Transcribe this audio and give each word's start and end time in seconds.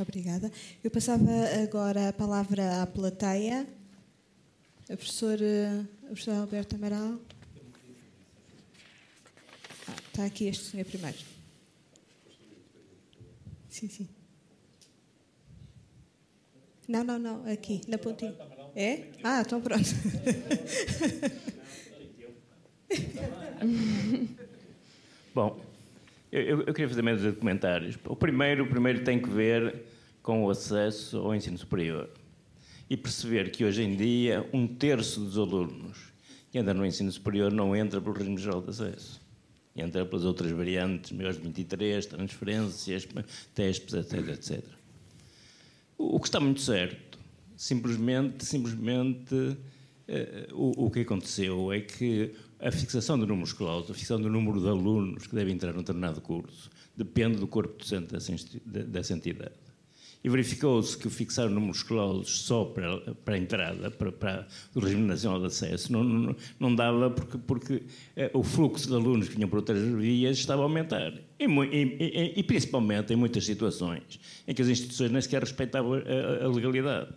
Obrigada. 0.00 0.50
Eu 0.82 0.90
passava 0.90 1.30
agora 1.62 2.08
a 2.08 2.12
palavra 2.12 2.82
à 2.82 2.86
plateia. 2.86 3.66
A 4.84 4.96
professora, 4.96 5.88
a 6.04 6.06
professora 6.06 6.38
Alberto 6.38 6.76
Amaral. 6.76 7.18
Ah, 9.88 9.94
está 10.08 10.24
aqui 10.24 10.46
este 10.46 10.64
senhor 10.64 10.86
primeiro. 10.86 11.18
Sim, 13.68 13.88
sim. 13.88 14.08
Não, 16.86 17.04
não, 17.04 17.18
não, 17.18 17.46
aqui, 17.52 17.82
na 17.86 17.98
pontinha. 17.98 18.34
É? 18.74 19.08
Ah, 19.22 19.42
então 19.42 19.60
pronto. 19.60 19.84
Bom, 25.34 25.60
eu, 26.30 26.62
eu, 26.62 26.74
queria 26.74 26.88
fazer 26.88 27.02
menos 27.02 27.36
comentários. 27.36 27.98
O 28.04 28.16
primeiro, 28.16 28.64
o 28.64 28.66
primeiro 28.68 29.02
tem 29.02 29.20
que 29.20 29.28
ver 29.28 29.82
com 30.22 30.44
o 30.44 30.50
acesso 30.50 31.18
ao 31.18 31.34
ensino 31.34 31.56
superior 31.56 32.10
e 32.90 32.96
perceber 32.96 33.50
que 33.50 33.64
hoje 33.64 33.82
em 33.82 33.96
dia 33.96 34.48
um 34.52 34.66
terço 34.66 35.20
dos 35.20 35.38
alunos 35.38 36.12
que 36.50 36.58
andam 36.58 36.74
no 36.74 36.86
ensino 36.86 37.10
superior 37.10 37.52
não 37.52 37.74
entra 37.74 38.00
pelo 38.00 38.14
regime 38.14 38.38
geral 38.38 38.62
de 38.62 38.70
acesso. 38.70 39.20
Entra 39.76 40.04
pelas 40.04 40.24
outras 40.24 40.50
variantes, 40.50 41.12
maiores 41.12 41.38
de 41.38 41.44
23, 41.44 42.04
transferências, 42.06 43.06
testes, 43.54 43.94
etc, 43.94 44.28
etc. 44.28 44.64
O 45.96 46.18
que 46.18 46.26
está 46.26 46.40
muito 46.40 46.60
certo, 46.60 47.18
simplesmente, 47.56 48.44
simplesmente 48.44 49.34
uh, 49.34 49.56
o, 50.52 50.86
o 50.86 50.90
que 50.90 51.00
aconteceu 51.00 51.72
é 51.72 51.80
que 51.80 52.34
a 52.60 52.72
fixação 52.72 53.18
do 53.18 53.26
número 53.26 53.46
escolar, 53.46 53.78
a 53.78 53.94
fixação 53.94 54.20
do 54.20 54.28
número 54.28 54.60
de 54.60 54.68
alunos 54.68 55.26
que 55.26 55.34
devem 55.34 55.54
entrar 55.54 55.72
num 55.72 55.78
determinado 55.78 56.20
curso, 56.20 56.70
depende 56.96 57.38
do 57.38 57.46
corpo 57.46 57.78
docente 57.78 58.12
dessa, 58.12 59.12
entidade. 59.14 59.54
E 60.22 60.28
verificou-se 60.28 60.98
que 60.98 61.08
fixar 61.08 61.46
o 61.46 61.50
número 61.50 61.72
escolar 61.72 62.24
só 62.24 62.64
para, 62.64 63.14
para 63.24 63.34
a 63.34 63.38
entrada, 63.38 63.90
para, 63.92 64.10
para 64.10 64.48
o 64.74 64.80
regime 64.80 65.06
nacional 65.06 65.38
de 65.38 65.46
acesso, 65.46 65.92
não, 65.92 66.02
não, 66.02 66.36
não 66.58 66.74
dava 66.74 67.08
porque, 67.08 67.38
porque 67.38 67.82
eh, 68.16 68.28
o 68.34 68.42
fluxo 68.42 68.88
de 68.88 68.94
alunos 68.94 69.28
que 69.28 69.36
vinham 69.36 69.48
por 69.48 69.58
outras 69.58 69.80
vias 69.80 70.36
estava 70.36 70.62
a 70.62 70.64
aumentar. 70.64 71.14
E, 71.38 71.44
e, 71.44 72.32
e, 72.36 72.42
principalmente 72.42 73.12
em 73.12 73.16
muitas 73.16 73.46
situações 73.46 74.18
em 74.46 74.52
que 74.52 74.60
as 74.60 74.66
instituições 74.66 75.12
nem 75.12 75.22
sequer 75.22 75.40
respeitavam 75.40 75.94
a, 75.94 76.44
a 76.44 76.48
legalidade. 76.48 77.14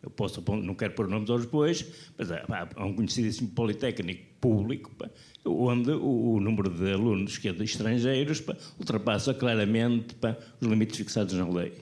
Eu 0.00 0.10
posso, 0.10 0.40
não 0.62 0.76
quero 0.76 0.94
pôr 0.94 1.08
nomes 1.08 1.28
aos 1.28 1.44
bois, 1.44 1.84
mas 2.16 2.30
há, 2.30 2.68
há 2.76 2.84
um 2.84 2.94
conhecidíssimo 2.94 3.48
politécnico 3.48 4.27
público 4.40 4.90
pá, 4.96 5.08
onde 5.44 5.90
o, 5.90 6.34
o, 6.34 6.40
número 6.40 6.70
de 6.70 6.92
alunos 6.92 7.38
que 7.38 7.48
é 7.48 7.52
de 7.52 7.64
estrangeiros 7.64 8.40
pá, 8.40 8.56
ultrapassa 8.78 9.34
claramente 9.34 10.14
pá, 10.14 10.36
os 10.60 10.66
limites 10.66 10.96
fixados 10.96 11.34
na 11.34 11.48
lei. 11.48 11.72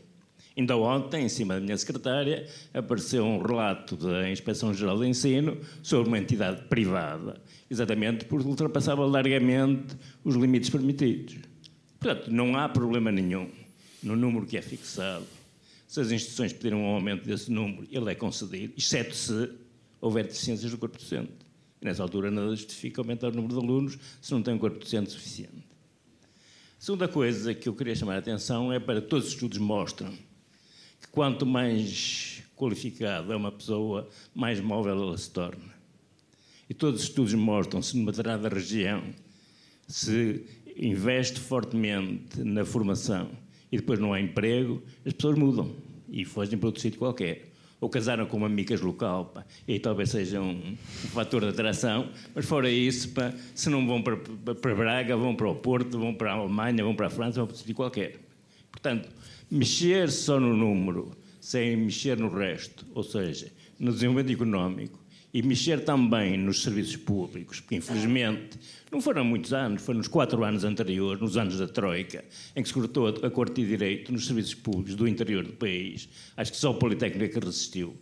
Ainda 0.56 0.76
ontem, 0.76 1.24
em 1.24 1.28
cima 1.28 1.54
da 1.54 1.60
minha 1.60 1.76
secretária, 1.76 2.46
apareceu 2.72 3.24
um 3.24 3.42
relato 3.42 3.94
da 3.94 4.30
Inspeção 4.30 4.72
Geral 4.72 4.98
de 4.98 5.06
Ensino 5.06 5.58
sobre 5.82 6.08
uma 6.08 6.18
entidade 6.18 6.62
privada, 6.62 7.40
exatamente 7.70 8.24
porque 8.24 8.48
ultrapassava 8.48 9.04
largamente 9.04 9.94
os 10.24 10.34
limites 10.34 10.70
permitidos. 10.70 11.36
Portanto, 12.00 12.30
não 12.30 12.56
há 12.56 12.68
problema 12.68 13.12
nenhum 13.12 13.50
no 14.02 14.16
número 14.16 14.46
que 14.46 14.56
é 14.56 14.62
fixado 14.62 15.26
se 15.86 16.00
as 16.00 16.10
instituições 16.10 16.52
pedirem 16.52 16.78
um 16.78 16.86
aumento 16.86 17.24
desse 17.24 17.50
número, 17.50 17.86
ele 17.90 18.10
é 18.10 18.14
concedido, 18.14 18.74
exceto 18.76 19.14
se 19.14 19.50
houver 20.00 20.24
deficiências 20.24 20.70
do 20.70 20.78
corpo 20.78 20.98
docente. 20.98 21.45
Nessa 21.86 22.02
altura 22.02 22.32
nada 22.32 22.50
justifica 22.50 23.00
aumentar 23.00 23.28
o 23.28 23.30
número 23.30 23.54
de 23.54 23.60
alunos 23.60 23.96
se 24.20 24.32
não 24.32 24.42
tem 24.42 24.54
um 24.54 24.58
corpo 24.58 24.76
docente 24.76 25.12
suficiente. 25.12 25.62
A 26.76 26.80
segunda 26.80 27.06
coisa 27.06 27.54
que 27.54 27.68
eu 27.68 27.74
queria 27.74 27.94
chamar 27.94 28.16
a 28.16 28.18
atenção 28.18 28.72
é 28.72 28.80
para 28.80 29.00
todos 29.00 29.28
os 29.28 29.34
estudos 29.34 29.58
mostram 29.58 30.10
que 31.00 31.06
quanto 31.12 31.46
mais 31.46 32.42
qualificada 32.56 33.32
é 33.32 33.36
uma 33.36 33.52
pessoa, 33.52 34.08
mais 34.34 34.58
móvel 34.58 34.94
ela 34.94 35.16
se 35.16 35.30
torna. 35.30 35.76
E 36.68 36.74
todos 36.74 37.02
os 37.02 37.06
estudos 37.06 37.34
mostram 37.34 37.80
se 37.80 37.96
numa 37.96 38.10
determinada 38.10 38.48
região 38.48 39.04
se 39.86 40.44
investe 40.76 41.38
fortemente 41.38 42.42
na 42.42 42.64
formação 42.64 43.30
e 43.70 43.76
depois 43.76 44.00
não 44.00 44.12
há 44.12 44.20
emprego, 44.20 44.82
as 45.04 45.12
pessoas 45.12 45.38
mudam 45.38 45.72
e 46.08 46.24
fogem 46.24 46.58
para 46.58 46.66
outro 46.66 46.82
sítio 46.82 46.98
qualquer. 46.98 47.45
Ou 47.80 47.90
casaram 47.90 48.26
com 48.26 48.38
uma 48.38 48.46
amigas 48.46 48.80
local, 48.80 49.26
pá, 49.26 49.44
e 49.68 49.78
talvez 49.78 50.10
seja 50.10 50.40
um, 50.40 50.50
um, 50.50 50.76
fator 51.08 51.42
de 51.42 51.48
atração, 51.48 52.08
mas 52.34 52.46
fora 52.46 52.70
isso, 52.70 53.10
pá, 53.10 53.34
se 53.54 53.68
não 53.68 53.86
vão 53.86 54.00
para, 54.02 54.16
para, 54.16 54.74
Braga, 54.74 55.16
vão 55.16 55.36
para 55.36 55.48
o 55.48 55.54
Porto, 55.54 55.98
vão 55.98 56.14
para 56.14 56.32
a 56.32 56.34
Alemanha, 56.36 56.82
vão 56.82 56.94
para 56.94 57.08
a 57.08 57.10
França, 57.10 57.38
vão 57.38 57.46
para 57.46 57.56
sítio 57.56 57.74
qualquer. 57.74 58.18
Portanto, 58.70 59.08
mexer 59.50 60.10
só 60.10 60.40
no 60.40 60.56
número, 60.56 61.12
sem 61.40 61.76
mexer 61.76 62.16
no 62.16 62.28
resto, 62.28 62.86
ou 62.94 63.02
seja, 63.02 63.52
no 63.78 63.92
desenvolvimento 63.92 64.32
económico, 64.32 64.98
e 65.36 65.42
mexer 65.42 65.84
também 65.84 66.38
nos 66.38 66.62
serviços 66.62 66.96
públicos, 66.96 67.60
porque 67.60 67.74
infelizmente 67.74 68.58
não 68.90 69.02
foram 69.02 69.22
muitos 69.22 69.52
anos, 69.52 69.82
foram 69.82 69.98
nos 69.98 70.08
quatro 70.08 70.42
anos 70.42 70.64
anteriores, 70.64 71.20
nos 71.20 71.36
anos 71.36 71.58
da 71.58 71.68
Troika, 71.68 72.24
em 72.56 72.62
que 72.62 72.68
se 72.68 72.72
cortou 72.72 73.08
a 73.08 73.30
Corte 73.30 73.60
de 73.60 73.68
Direito 73.68 74.10
nos 74.10 74.24
serviços 74.24 74.54
públicos 74.54 74.94
do 74.94 75.06
interior 75.06 75.44
do 75.44 75.52
país. 75.52 76.08
Acho 76.38 76.52
que 76.52 76.56
só 76.56 76.70
o 76.70 76.76
Politécnico 76.76 77.22
é 77.22 77.28
que 77.28 77.38
resistiu. 77.38 77.94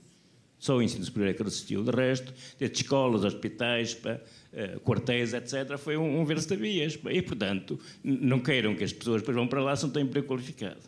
Só 0.60 0.76
o 0.76 0.82
ensino 0.82 1.04
superior 1.04 1.30
é 1.32 1.34
que 1.34 1.42
resistiu. 1.42 1.82
De 1.82 1.90
resto, 1.90 2.32
desde 2.56 2.82
escolas, 2.82 3.24
hospitais, 3.24 3.94
uh, 3.94 4.78
quartéis, 4.82 5.34
etc., 5.34 5.76
foi 5.76 5.96
um, 5.96 6.20
um 6.20 6.24
ver-se 6.24 6.54
vias. 6.54 6.96
E, 7.10 7.20
portanto, 7.20 7.80
não 8.04 8.38
queiram 8.38 8.76
que 8.76 8.84
as 8.84 8.92
pessoas 8.92 9.22
depois 9.22 9.36
vão 9.36 9.48
para 9.48 9.60
lá 9.60 9.74
se 9.74 9.82
não 9.82 9.90
têm 9.90 10.04
emprego 10.04 10.28
qualificado. 10.28 10.82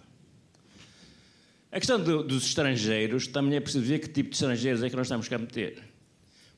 A 1.73 1.79
questão 1.81 2.01
do, 2.01 2.23
dos 2.23 2.47
estrangeiros, 2.47 3.27
também 3.27 3.57
é 3.57 3.61
preciso 3.61 3.85
ver 3.85 3.99
que 3.99 4.09
tipo 4.09 4.31
de 4.31 4.37
estrangeiros 4.37 4.85
é 4.85 4.89
que 4.89 4.95
nós 4.95 5.09
estamos 5.09 5.27
cá 5.27 5.35
a 5.35 5.41
meter. 5.41 5.96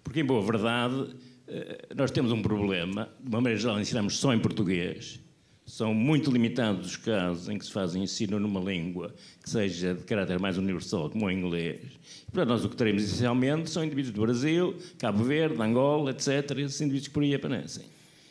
Porque, 0.02 0.20
em 0.20 0.24
boa 0.24 0.42
verdade, 0.42 1.14
eh, 1.48 1.88
nós 1.96 2.10
temos 2.10 2.30
um 2.30 2.42
problema, 2.42 3.08
de 3.20 3.28
uma 3.28 3.40
maneira 3.40 3.58
geral, 3.58 3.80
ensinamos 3.80 4.18
só 4.18 4.32
em 4.34 4.38
português. 4.38 5.20
São 5.66 5.92
muito 5.92 6.30
limitados 6.30 6.86
os 6.86 6.96
casos 6.96 7.48
em 7.48 7.58
que 7.58 7.66
se 7.66 7.72
faz 7.72 7.94
ensino 7.94 8.38
numa 8.40 8.60
língua 8.60 9.14
que 9.42 9.50
seja 9.50 9.94
de 9.94 10.02
caráter 10.04 10.38
mais 10.38 10.56
universal, 10.56 11.10
como 11.10 11.26
o 11.26 11.30
inglês. 11.30 11.80
E, 12.26 12.30
portanto, 12.30 12.48
nós 12.48 12.64
o 12.64 12.68
que 12.68 12.76
teremos 12.76 13.02
essencialmente 13.02 13.68
são 13.68 13.84
indivíduos 13.84 14.14
do 14.14 14.20
Brasil, 14.22 14.76
Cabo 14.98 15.24
Verde, 15.24 15.60
Angola, 15.60 16.10
etc. 16.10 16.58
Esses 16.58 16.80
indivíduos 16.80 17.08
que 17.08 17.14
por 17.14 17.22
aí 17.22 17.34
aparecem. 17.34 17.84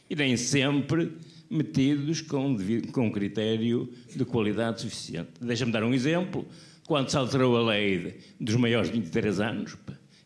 E 0.09 0.15
nem 0.15 0.35
sempre 0.35 1.11
metidos 1.49 2.21
com, 2.21 2.57
com 2.91 3.11
critério 3.11 3.89
de 4.15 4.25
qualidade 4.25 4.81
suficiente. 4.81 5.29
Deixa-me 5.39 5.71
dar 5.71 5.83
um 5.83 5.93
exemplo. 5.93 6.45
Quando 6.85 7.09
se 7.09 7.17
alterou 7.17 7.57
a 7.57 7.71
lei 7.71 8.19
dos 8.39 8.55
maiores 8.55 8.89
de 8.89 8.97
23 8.97 9.39
anos, 9.41 9.77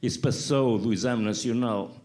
se 0.10 0.20
passou 0.20 0.78
do 0.78 0.92
exame 0.92 1.24
nacional 1.24 1.96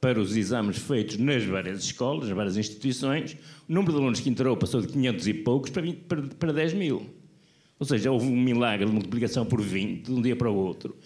para 0.00 0.20
os 0.20 0.36
exames 0.36 0.78
feitos 0.78 1.16
nas 1.16 1.44
várias 1.44 1.84
escolas, 1.84 2.28
nas 2.28 2.36
várias 2.36 2.56
instituições, 2.56 3.36
o 3.68 3.72
número 3.72 3.92
de 3.92 3.98
alunos 3.98 4.20
que 4.20 4.28
entrou 4.28 4.56
passou 4.56 4.80
de 4.80 4.88
500 4.88 5.26
e 5.26 5.34
poucos 5.34 5.70
para, 5.70 5.82
20, 5.82 5.96
para, 6.02 6.22
para 6.22 6.52
10 6.52 6.74
mil. 6.74 7.06
Ou 7.78 7.86
seja, 7.86 8.10
houve 8.10 8.26
um 8.26 8.40
milagre 8.40 8.86
de 8.86 8.92
multiplicação 8.92 9.44
por 9.44 9.60
20 9.60 10.06
de 10.06 10.12
um 10.12 10.22
dia 10.22 10.36
para 10.36 10.50
o 10.50 10.54
outro. 10.54 10.96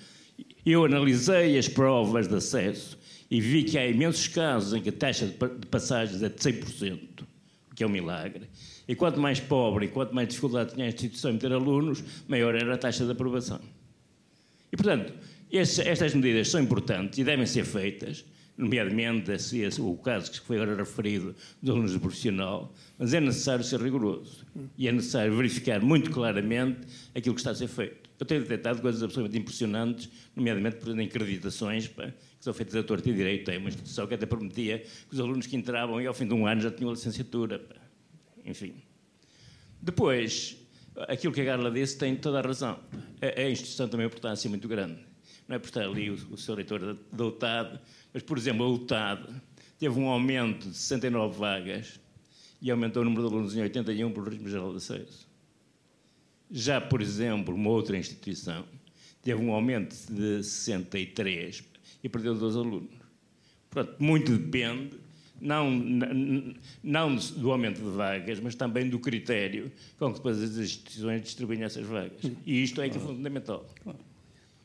Eu 0.65 0.85
analisei 0.85 1.59
as 1.59 1.69
provas 1.69 2.29
de 2.29 2.35
acesso 2.35 2.99
e 3.31 3.41
vi 3.41 3.65
que 3.65 3.79
há 3.79 3.87
imensos 3.87 4.29
casos 4.29 4.75
em 4.75 4.83
que 4.83 4.89
a 4.89 4.93
taxa 4.93 5.27
de 5.27 5.67
passagens 5.67 6.23
é 6.23 6.29
de 6.29 6.37
100%, 6.37 7.23
o 7.71 7.75
que 7.75 7.83
é 7.83 7.87
um 7.87 7.91
milagre. 7.91 8.49
E 8.87 8.95
quanto 8.95 9.21
mais 9.21 9.41
pobre 9.41 9.87
e 9.87 9.89
quanto 9.89 10.15
mais 10.15 10.29
dificuldade 10.29 10.75
tinha 10.75 10.87
a 10.87 10.89
instituição 10.89 11.31
em 11.31 11.39
ter 11.39 11.53
alunos, 11.53 12.03
maior 12.29 12.55
era 12.55 12.75
a 12.75 12.79
taxa 12.79 13.05
de 13.05 13.13
aprovação. 13.13 13.61
E, 14.73 14.77
portanto, 14.77 15.13
estas 15.59 16.15
medidas 16.15 16.49
são 16.49 16.61
importantes 16.61 17.19
e 17.19 17.25
devem 17.25 17.45
ser 17.45 17.65
feitas, 17.65 18.25
nomeadamente 18.57 19.33
esse, 19.33 19.61
esse, 19.61 19.81
o 19.81 19.97
caso 19.97 20.31
que 20.31 20.41
foi 20.41 20.61
agora 20.61 20.77
referido 20.77 21.35
dos 21.63 21.71
alunos 21.71 21.93
de 21.93 21.99
profissional, 21.99 22.73
mas 22.99 23.15
é 23.15 23.21
necessário 23.21 23.65
ser 23.65 23.81
rigoroso 23.81 24.47
e 24.77 24.87
é 24.87 24.93
necessário 24.93 25.35
verificar 25.35 25.81
muito 25.81 26.11
claramente 26.11 26.81
aquilo 27.15 27.35
que 27.35 27.41
está 27.41 27.51
a 27.51 27.55
ser 27.55 27.69
feito. 27.69 28.11
Eu 28.19 28.27
tenho 28.27 28.43
detectado 28.43 28.83
coisas 28.83 29.03
absolutamente 29.03 29.41
impressionantes, 29.41 30.11
nomeadamente 30.37 30.77
por 30.77 30.91
exemplo, 30.91 31.05
acreditações 31.05 31.89
pá, 31.89 32.09
que 32.09 32.15
são 32.45 32.53
feitas 32.53 32.77
a 32.77 32.83
torto 32.83 33.09
e 33.09 33.15
direito. 33.15 33.51
É 33.51 33.57
uma 33.57 33.69
instituição 33.69 34.07
que 34.07 34.13
até 34.13 34.27
prometia 34.27 34.81
que 34.81 35.15
os 35.15 35.19
alunos 35.19 35.47
que 35.47 35.57
entravam 35.57 36.01
e 36.03 36.07
ao 36.07 36.13
fim 36.13 36.29
de 36.29 36.35
um 36.35 36.47
ano 36.47 36.61
já 36.61 36.71
tinham 36.71 36.91
a 36.91 36.93
licenciatura. 36.93 37.59
Pá. 37.59 37.77
Enfim. 38.45 38.75
Depois, 39.81 40.59
aquilo 41.09 41.33
que 41.33 41.41
a 41.41 41.47
Carla 41.47 41.71
disse 41.71 41.97
tem 41.97 42.15
toda 42.15 42.41
a 42.41 42.43
razão. 42.43 42.79
A, 43.23 43.41
a 43.41 43.51
instituição 43.51 43.89
tem 43.89 43.99
uma 43.99 44.07
importância 44.07 44.51
muito 44.51 44.69
grande 44.69 45.10
não 45.51 45.57
é 45.57 45.59
por 45.59 45.67
estar 45.67 45.83
ali 45.83 46.09
o, 46.09 46.15
o 46.31 46.37
seu 46.37 46.55
reitor 46.55 46.97
da 47.11 47.25
UTAD, 47.25 47.81
mas, 48.15 48.23
por 48.23 48.39
exemplo, 48.39 48.65
a 48.65 48.69
UTAD 48.69 49.29
teve 49.81 49.99
um 49.99 50.09
aumento 50.09 50.69
de 50.69 50.77
69 50.77 51.37
vagas 51.37 51.99
e 52.63 52.71
aumentou 52.71 53.03
o 53.03 53.05
número 53.05 53.23
de 53.23 53.35
alunos 53.35 53.57
em 53.57 53.63
81 53.63 54.13
por 54.13 54.29
regime 54.29 54.49
geral 54.49 54.71
de 54.71 54.77
acesso. 54.77 55.29
Já, 56.49 56.81
por 56.81 57.03
exemplo, 57.03 57.53
uma 57.53 57.69
outra 57.69 57.99
instituição 57.99 58.65
teve 59.25 59.43
um 59.43 59.53
aumento 59.53 59.97
de 60.13 60.41
63 60.45 61.65
e 62.05 62.09
perdeu 62.09 62.37
12 62.37 62.57
alunos. 62.57 62.95
Portanto, 63.69 63.97
muito 63.99 64.37
depende 64.37 65.01
não, 65.41 65.69
não 66.81 67.17
do 67.17 67.51
aumento 67.51 67.83
de 67.83 67.91
vagas, 67.91 68.39
mas 68.39 68.55
também 68.55 68.89
do 68.89 69.01
critério 69.01 69.73
com 69.99 70.11
que 70.11 70.19
depois 70.19 70.41
as 70.41 70.57
instituições 70.57 71.23
distribuem 71.23 71.65
essas 71.65 71.85
vagas. 71.85 72.21
E 72.47 72.63
isto 72.63 72.81
é 72.81 72.89
que 72.89 72.99
é 72.99 73.01
fundamental. 73.01 73.67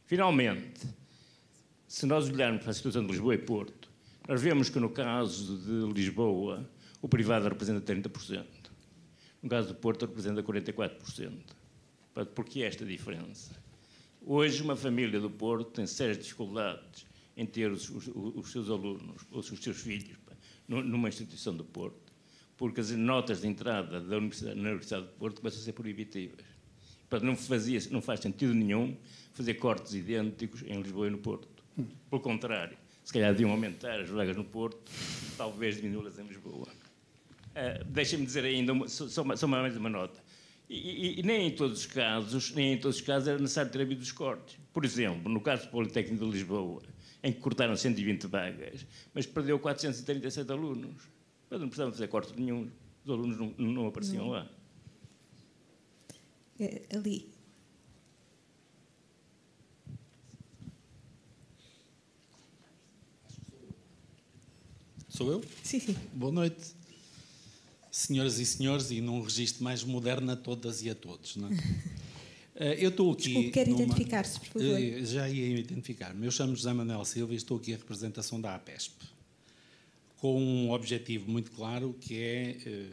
Finalmente, 0.06 0.88
se 1.88 2.06
nós 2.06 2.30
olharmos 2.30 2.62
para 2.62 2.72
a 2.72 2.74
situação 2.74 3.04
de 3.04 3.12
Lisboa 3.12 3.34
e 3.34 3.40
Porto, 3.40 3.90
nós 4.28 4.40
vemos 4.40 4.69
que 4.69 4.80
no 4.80 4.90
caso 4.90 5.57
de 5.57 5.94
Lisboa, 5.94 6.69
o 7.02 7.07
privado 7.07 7.48
representa 7.48 7.94
30%. 7.94 8.46
No 9.42 9.50
caso 9.50 9.69
do 9.69 9.75
Porto, 9.75 10.06
representa 10.06 10.44
44%. 10.44 11.31
Por 12.34 12.46
que 12.46 12.63
esta 12.63 12.86
diferença? 12.86 13.52
Hoje, 14.22 14.62
uma 14.62 14.75
família 14.75 15.19
do 15.19 15.30
Porto 15.30 15.72
tem 15.72 15.88
sérias 15.88 16.19
dificuldades 16.19 17.06
em 17.36 17.46
ter 17.46 17.72
os, 17.72 17.90
os, 17.90 18.08
os 18.08 18.51
seus 18.51 18.69
alunos, 18.69 19.24
ou 19.31 19.40
os 19.40 19.48
seus 19.48 19.78
filhos, 19.78 20.18
numa 20.68 21.10
instituição 21.10 21.56
do 21.56 21.63
Porto, 21.63 22.13
porque 22.56 22.80
as 22.80 22.92
notas 22.92 23.42
de 23.42 23.48
entrada 23.48 24.00
da 24.00 24.18
Universidade, 24.18 24.56
na 24.56 24.69
Universidade 24.69 25.06
do 25.06 25.12
Porto 25.13 25.42
começam 25.42 25.62
a 25.62 25.63
ser 25.63 25.74
proibitivas. 25.74 26.46
não, 27.22 27.36
fazia, 27.36 27.80
não 27.92 28.01
faz 28.01 28.19
sentido 28.19 28.54
nenhum 28.54 28.96
fazer 29.36 29.56
cortes 29.56 29.94
idênticos 29.94 30.64
em 30.66 30.82
Lisboa 30.82 31.08
e 31.08 31.10
no 31.12 31.20
Porto. 31.20 31.64
Pelo 32.10 32.22
contrário, 32.22 32.78
se 33.04 33.14
calhar 33.14 33.32
deviam 33.32 33.52
aumentar 33.52 34.00
as 34.00 34.10
vagas 34.10 34.36
no 34.36 34.46
Porto, 34.46 34.92
talvez 35.38 35.76
diminuí-las 35.76 36.18
em 36.18 36.24
Lisboa. 36.24 36.68
Uh, 36.68 37.84
Deixem-me 37.86 38.26
dizer 38.26 38.46
ainda, 38.46 38.74
uma, 38.74 38.88
só, 38.88 39.24
mais 39.24 39.44
uma 39.44 39.90
nota. 39.90 40.24
E, 40.70 40.76
e, 40.76 41.20
e, 41.20 41.24
nem 41.24 41.48
em 41.48 41.52
todos 41.52 41.82
os 41.82 41.86
casos, 41.86 42.52
nem 42.54 42.74
em 42.74 42.78
todos 42.80 42.98
os 42.98 43.02
casos 43.02 43.28
era 43.28 43.38
necessário 43.38 43.72
ter 43.72 43.82
havido 43.82 44.02
os 44.02 44.12
cortes. 44.12 44.58
Por 44.74 44.84
exemplo, 44.84 45.32
no 45.32 45.42
caso 45.42 45.66
do 45.66 45.70
Politécnico 45.70 46.26
de 46.26 46.32
Lisboa, 46.32 46.82
em 47.22 47.32
que 47.32 47.40
cortaram 47.40 47.76
120 47.76 48.28
vagas, 48.28 48.86
mas 49.14 49.26
perdeu 49.26 49.60
437 49.60 50.52
alunos. 50.52 51.04
Mas 51.50 51.60
não 51.60 51.68
precisavam 51.68 51.94
fazer 51.94 52.08
corte 52.08 52.34
nenhum, 52.40 52.70
os 53.04 53.12
alunos 53.12 53.38
não, 53.38 53.54
não 53.58 53.88
apareciam 53.88 54.26
não. 54.26 54.32
lá. 54.32 54.50
É, 56.60 56.84
ali. 56.96 57.35
Sou 65.16 65.32
eu? 65.32 65.42
Sim, 65.64 65.80
sim. 65.80 65.96
Boa 66.14 66.30
noite, 66.30 66.76
senhoras 67.90 68.38
e 68.38 68.46
senhores, 68.46 68.92
e 68.92 69.00
num 69.00 69.22
registro 69.22 69.64
mais 69.64 69.82
moderno 69.82 70.30
a 70.34 70.36
todas 70.36 70.84
e 70.84 70.90
a 70.90 70.96
todos. 70.96 71.38
Não 71.38 71.48
é? 71.48 71.52
Eh, 72.58 72.86
eu 72.86 72.90
estou 72.90 73.12
aqui. 73.12 73.24
Desculpe, 73.24 73.52
quer 73.52 73.68
numa... 73.68 73.82
identificar-se, 73.84 74.40
por 74.40 74.48
favor. 74.48 74.80
Eh, 74.80 75.04
já 75.04 75.28
ia 75.28 75.60
identificar-me. 75.60 76.26
Eu 76.26 76.32
chamo 76.32 76.56
José 76.56 76.72
Manuel 76.72 77.04
Silva 77.04 77.34
e 77.34 77.36
estou 77.36 77.58
aqui 77.58 77.72
em 77.72 77.76
representação 77.76 78.40
da 78.40 78.56
APESP, 78.56 78.94
com 80.20 80.42
um 80.42 80.72
objetivo 80.72 81.30
muito 81.30 81.52
claro 81.52 81.94
que 82.00 82.18
é 82.18 82.58
eh, 82.66 82.88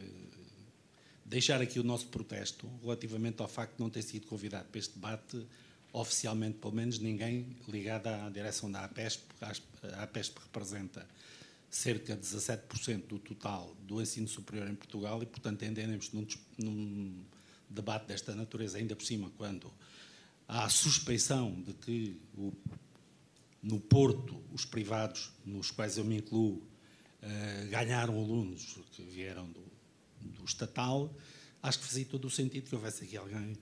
deixar 1.25 1.63
aqui 1.63 1.79
o 1.79 1.85
nosso 1.85 2.09
protesto 2.09 2.69
relativamente 2.83 3.41
ao 3.41 3.47
facto 3.47 3.77
de 3.77 3.81
não 3.85 3.89
ter 3.89 4.03
sido 4.03 4.27
convidado 4.27 4.65
para 4.65 4.81
este 4.81 4.95
debate 4.95 5.47
oficialmente, 5.93 6.59
pelo 6.59 6.75
menos 6.75 6.99
ninguém 6.99 7.47
ligado 7.69 8.09
à 8.09 8.29
direção 8.31 8.69
da 8.69 8.83
APESP. 8.83 9.23
A 9.93 10.03
APESP 10.03 10.41
representa 10.43 11.07
cerca 11.73 12.15
de 12.15 12.21
17% 12.21 13.07
do 13.07 13.19
total 13.19 13.75
do 13.81 14.01
ensino 14.01 14.29
superior 14.29 14.69
em 14.69 14.75
Portugal 14.75 15.23
e, 15.23 15.27
portanto, 15.27 15.65
entendemos 15.65 16.13
num, 16.13 16.27
num 16.59 17.25
debate 17.69 18.09
desta 18.09 18.35
natureza, 18.35 18.77
ainda 18.77 18.95
por 18.95 19.07
cima, 19.07 19.33
quando 19.39 19.73
há 20.47 20.67
a 20.67 20.69
suspeição 20.69 21.63
de 21.63 21.73
que 21.73 22.21
o, 22.37 22.53
no 23.63 23.81
Porto 23.81 24.39
os 24.53 24.67
privados, 24.67 25.33
nos 25.47 25.71
quais 25.71 25.97
eu 25.97 26.05
me 26.05 26.19
incluo, 26.19 26.57
uh, 26.59 27.71
ganharam 27.71 28.19
alunos 28.19 28.79
que 28.93 29.03
vieram 29.03 29.47
do, 29.51 29.65
do 30.21 30.45
estatal, 30.45 31.11
acho 31.63 31.79
que 31.79 31.87
fazia 31.87 32.05
todo 32.05 32.27
o 32.27 32.31
sentido 32.31 32.69
que 32.69 32.75
houvesse 32.75 33.05
aqui 33.05 33.17
alguém 33.17 33.57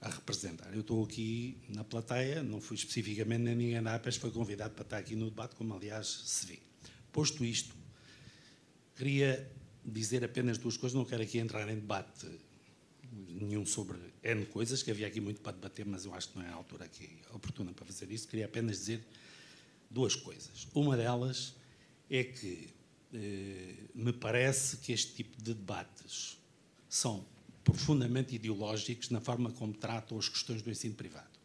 a 0.00 0.08
representar. 0.08 0.72
Eu 0.72 0.80
estou 0.80 1.04
aqui 1.04 1.58
na 1.68 1.84
plateia, 1.84 2.42
não 2.42 2.58
fui 2.58 2.78
especificamente 2.78 3.42
nem 3.42 3.54
ninguém 3.54 3.82
da 3.82 3.96
APES, 3.96 4.16
foi 4.16 4.30
convidado 4.30 4.72
para 4.72 4.84
estar 4.84 4.96
aqui 4.96 5.14
no 5.14 5.28
debate, 5.28 5.54
como 5.56 5.74
aliás 5.74 6.06
se 6.24 6.46
vê. 6.46 6.73
Posto 7.14 7.44
isto, 7.44 7.72
queria 8.96 9.48
dizer 9.84 10.24
apenas 10.24 10.58
duas 10.58 10.76
coisas, 10.76 10.96
não 10.96 11.04
quero 11.04 11.22
aqui 11.22 11.38
entrar 11.38 11.68
em 11.68 11.76
debate 11.76 12.26
nenhum 13.28 13.64
sobre 13.64 13.96
N 14.20 14.44
coisas, 14.46 14.82
que 14.82 14.90
havia 14.90 15.06
aqui 15.06 15.20
muito 15.20 15.40
para 15.40 15.52
debater, 15.52 15.86
mas 15.86 16.04
eu 16.04 16.12
acho 16.12 16.30
que 16.30 16.38
não 16.40 16.44
é 16.44 16.48
a 16.48 16.54
altura 16.54 16.86
aqui 16.86 17.08
oportuna 17.32 17.72
para 17.72 17.86
fazer 17.86 18.10
isso. 18.10 18.26
Queria 18.26 18.46
apenas 18.46 18.78
dizer 18.78 19.06
duas 19.88 20.16
coisas. 20.16 20.66
Uma 20.74 20.96
delas 20.96 21.54
é 22.10 22.24
que 22.24 22.70
eh, 23.12 23.74
me 23.94 24.12
parece 24.12 24.78
que 24.78 24.92
este 24.92 25.14
tipo 25.14 25.40
de 25.40 25.54
debates 25.54 26.36
são 26.88 27.24
profundamente 27.62 28.34
ideológicos 28.34 29.08
na 29.10 29.20
forma 29.20 29.52
como 29.52 29.72
tratam 29.72 30.18
as 30.18 30.28
questões 30.28 30.62
do 30.62 30.68
ensino 30.68 30.96
privado. 30.96 31.38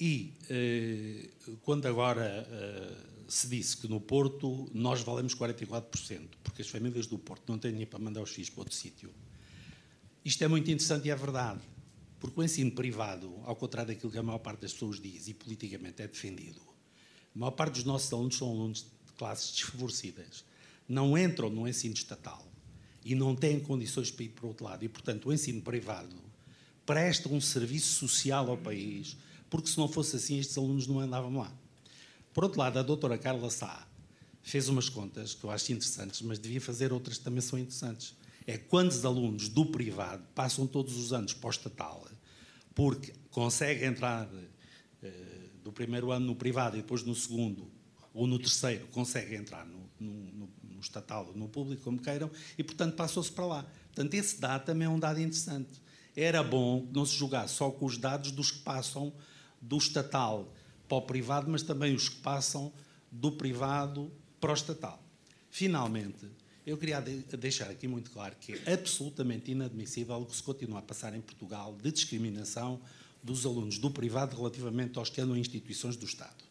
E 0.00 0.32
eh, 0.50 1.28
quando 1.62 1.86
agora 1.86 2.48
eh, 2.50 3.15
se 3.28 3.48
disse 3.48 3.76
que 3.76 3.88
no 3.88 4.00
Porto 4.00 4.68
nós 4.72 5.00
valemos 5.02 5.34
44%, 5.34 6.28
porque 6.42 6.62
as 6.62 6.68
famílias 6.68 7.06
do 7.06 7.18
Porto 7.18 7.50
não 7.50 7.58
têm 7.58 7.72
dinheiro 7.72 7.90
para 7.90 7.98
mandar 7.98 8.22
os 8.22 8.30
filhos 8.30 8.50
para 8.50 8.60
outro 8.60 8.74
sítio, 8.74 9.10
isto 10.24 10.42
é 10.42 10.48
muito 10.48 10.70
interessante 10.70 11.06
e 11.06 11.10
é 11.10 11.16
verdade, 11.16 11.60
porque 12.18 12.40
o 12.40 12.42
ensino 12.42 12.70
privado, 12.72 13.32
ao 13.44 13.54
contrário 13.54 13.94
daquilo 13.94 14.10
que 14.10 14.18
a 14.18 14.22
maior 14.22 14.38
parte 14.38 14.60
das 14.62 14.72
pessoas 14.72 15.00
diz 15.00 15.28
e 15.28 15.34
politicamente 15.34 16.02
é 16.02 16.08
defendido, 16.08 16.60
a 17.34 17.38
maior 17.38 17.52
parte 17.52 17.74
dos 17.74 17.84
nossos 17.84 18.12
alunos 18.12 18.36
são 18.36 18.48
alunos 18.48 18.82
de 19.06 19.12
classes 19.12 19.52
desfavorecidas, 19.52 20.44
não 20.88 21.16
entram 21.18 21.50
no 21.50 21.68
ensino 21.68 21.94
estatal 21.94 22.46
e 23.04 23.14
não 23.14 23.36
têm 23.36 23.60
condições 23.60 24.10
para 24.10 24.24
ir 24.24 24.30
para 24.30 24.46
o 24.46 24.48
outro 24.48 24.64
lado. 24.64 24.84
E, 24.84 24.88
portanto, 24.88 25.28
o 25.28 25.32
ensino 25.32 25.62
privado 25.62 26.16
presta 26.84 27.28
um 27.28 27.40
serviço 27.40 27.86
social 27.86 28.50
ao 28.50 28.56
país, 28.56 29.16
porque 29.48 29.68
se 29.68 29.78
não 29.78 29.86
fosse 29.86 30.16
assim, 30.16 30.38
estes 30.38 30.58
alunos 30.58 30.86
não 30.86 30.98
andavam 30.98 31.36
lá. 31.36 31.52
Por 32.36 32.44
outro 32.44 32.60
lado, 32.60 32.78
a 32.78 32.82
doutora 32.82 33.16
Carla 33.16 33.48
Sá 33.48 33.88
fez 34.42 34.68
umas 34.68 34.90
contas 34.90 35.32
que 35.32 35.42
eu 35.42 35.50
acho 35.50 35.72
interessantes, 35.72 36.20
mas 36.20 36.38
devia 36.38 36.60
fazer 36.60 36.92
outras 36.92 37.16
que 37.16 37.24
também 37.24 37.40
são 37.40 37.58
interessantes 37.58 38.14
é 38.46 38.58
quantos 38.58 39.06
alunos 39.06 39.48
do 39.48 39.64
privado 39.64 40.22
passam 40.34 40.66
todos 40.66 40.98
os 40.98 41.14
anos 41.14 41.32
para 41.32 41.46
o 41.46 41.50
estatal, 41.50 42.06
porque 42.74 43.14
conseguem 43.30 43.88
entrar 43.88 44.26
uh, 44.26 45.08
do 45.64 45.72
primeiro 45.72 46.10
ano 46.10 46.26
no 46.26 46.36
privado 46.36 46.76
e 46.76 46.82
depois 46.82 47.02
no 47.02 47.14
segundo 47.14 47.72
ou 48.12 48.26
no 48.26 48.38
terceiro 48.38 48.86
conseguem 48.88 49.38
entrar 49.38 49.64
no, 49.64 49.88
no, 49.98 50.50
no 50.62 50.80
estatal 50.80 51.28
ou 51.28 51.34
no 51.34 51.48
público, 51.48 51.84
como 51.84 51.98
queiram, 51.98 52.30
e 52.58 52.62
portanto 52.62 52.96
passou-se 52.96 53.32
para 53.32 53.46
lá. 53.46 53.62
Portanto, 53.94 54.12
esse 54.12 54.38
dado 54.38 54.66
também 54.66 54.84
é 54.84 54.90
um 54.90 54.98
dado 54.98 55.18
interessante. 55.20 55.80
Era 56.14 56.42
bom 56.42 56.86
que 56.86 56.92
não 56.92 57.06
se 57.06 57.16
jogasse 57.16 57.54
só 57.54 57.70
com 57.70 57.86
os 57.86 57.96
dados 57.96 58.30
dos 58.30 58.50
que 58.50 58.58
passam 58.58 59.10
do 59.58 59.78
estatal 59.78 60.52
para 60.88 60.98
o 60.98 61.02
privado, 61.02 61.50
mas 61.50 61.62
também 61.62 61.94
os 61.94 62.08
que 62.08 62.16
passam 62.16 62.72
do 63.10 63.32
privado 63.32 64.10
para 64.40 64.50
o 64.50 64.54
estatal. 64.54 65.02
Finalmente, 65.50 66.26
eu 66.66 66.76
queria 66.76 67.00
deixar 67.00 67.70
aqui 67.70 67.86
muito 67.86 68.10
claro 68.10 68.34
que 68.40 68.60
é 68.66 68.74
absolutamente 68.74 69.52
inadmissível 69.52 70.16
o 70.16 70.26
que 70.26 70.36
se 70.36 70.42
continua 70.42 70.80
a 70.80 70.82
passar 70.82 71.14
em 71.14 71.20
Portugal 71.20 71.76
de 71.80 71.92
discriminação 71.92 72.80
dos 73.22 73.46
alunos 73.46 73.78
do 73.78 73.90
privado 73.90 74.36
relativamente 74.36 74.98
aos 74.98 75.08
que 75.08 75.20
andam 75.20 75.36
em 75.36 75.40
instituições 75.40 75.96
do 75.96 76.04
Estado. 76.04 76.44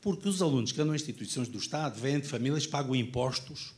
Porque 0.00 0.28
os 0.28 0.42
alunos 0.42 0.72
que 0.72 0.80
andam 0.80 0.94
em 0.94 0.96
instituições 0.96 1.48
do 1.48 1.58
Estado 1.58 2.00
vêm 2.00 2.20
de 2.20 2.28
famílias 2.28 2.66
que 2.66 2.72
pagam 2.72 2.94
impostos 2.94 3.74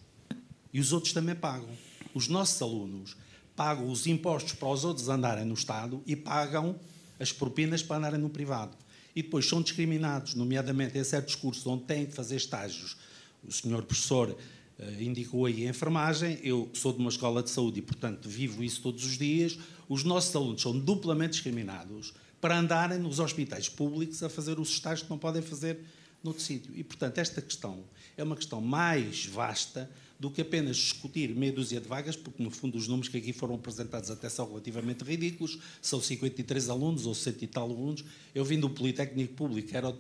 e 0.73 0.81
os 0.81 0.93
outros 0.93 1.12
também 1.12 1.35
pagam. 1.35 1.71
Os 2.14 2.28
nossos 2.28 2.61
alunos 2.62 3.16
pagam 3.55 3.90
os 3.90 4.07
impostos 4.07 4.52
para 4.52 4.69
os 4.69 4.85
outros 4.85 5.09
andarem 5.09 5.45
no 5.45 5.55
Estado 5.55 6.02
e 6.07 6.14
pagam 6.14 6.78
as 7.19 7.33
propinas 7.33 7.83
para 7.83 7.97
andarem 7.97 8.21
no 8.21 8.31
privado. 8.31 8.76
E 9.16 9.23
depois 9.23 9.49
são 9.49 9.62
discriminados, 9.62 10.35
nomeadamente 10.35 10.99
em 10.99 11.02
certos 11.02 11.35
cursos 11.35 11.66
onde 11.66 11.85
têm 11.85 12.04
de 12.04 12.12
fazer 12.12 12.37
estágios. 12.37 12.96
O 13.42 13.50
senhor 13.50 13.82
professor 13.82 14.30
uh, 14.30 15.02
indicou 15.02 15.46
aí 15.46 15.66
a 15.66 15.70
enfermagem, 15.70 16.38
eu 16.42 16.68
sou 16.75 16.92
de 16.92 16.99
uma 16.99 17.08
escola 17.08 17.42
de 17.42 17.49
saúde 17.49 17.78
e, 17.78 17.82
portanto, 17.82 18.28
vivo 18.28 18.62
isso 18.62 18.82
todos 18.82 19.06
os 19.06 19.16
dias. 19.16 19.58
Os 19.88 20.04
nossos 20.04 20.37
alunos 20.37 20.61
são 20.61 20.78
duplamente 20.78 21.32
discriminados 21.32 22.12
para 22.42 22.58
andarem 22.58 22.99
nos 22.99 23.18
hospitais 23.18 23.70
públicos 23.70 24.23
a 24.23 24.28
fazer 24.28 24.61
os 24.61 24.68
estágios 24.68 25.04
que 25.04 25.11
não 25.11 25.18
podem 25.18 25.40
fazer 25.40 25.80
noutro 26.23 26.42
sítio. 26.42 26.73
E, 26.76 26.85
portanto, 26.85 27.16
esta 27.16 27.40
questão 27.40 27.85
é 28.18 28.23
uma 28.23 28.37
questão 28.37 28.61
mais 28.61 29.25
vasta 29.25 29.90
do 30.18 30.30
que 30.30 30.40
apenas 30.40 30.76
discutir 30.76 31.35
meia 31.35 31.52
dúzia 31.52 31.80
de 31.80 31.87
vagas, 31.87 32.16
porque, 32.16 32.42
no 32.42 32.50
fundo, 32.50 32.78
os 32.78 32.88
números 32.88 33.08
que 33.08 33.18
aqui 33.18 33.32
foram 33.32 33.54
apresentados 33.54 34.11
até 34.11 34.28
são 34.28 34.49
relativamente 34.49 35.04
ridículos, 35.04 35.58
são 35.80 36.00
53 36.00 36.70
alunos 36.70 37.06
ou 37.06 37.14
100 37.14 37.35
e 37.42 37.46
tal 37.46 37.70
alunos. 37.70 38.04
Eu 38.35 38.44
vim 38.44 38.58
do 38.58 38.70
Politécnico 38.70 39.35
Público, 39.35 39.76
era 39.76 39.94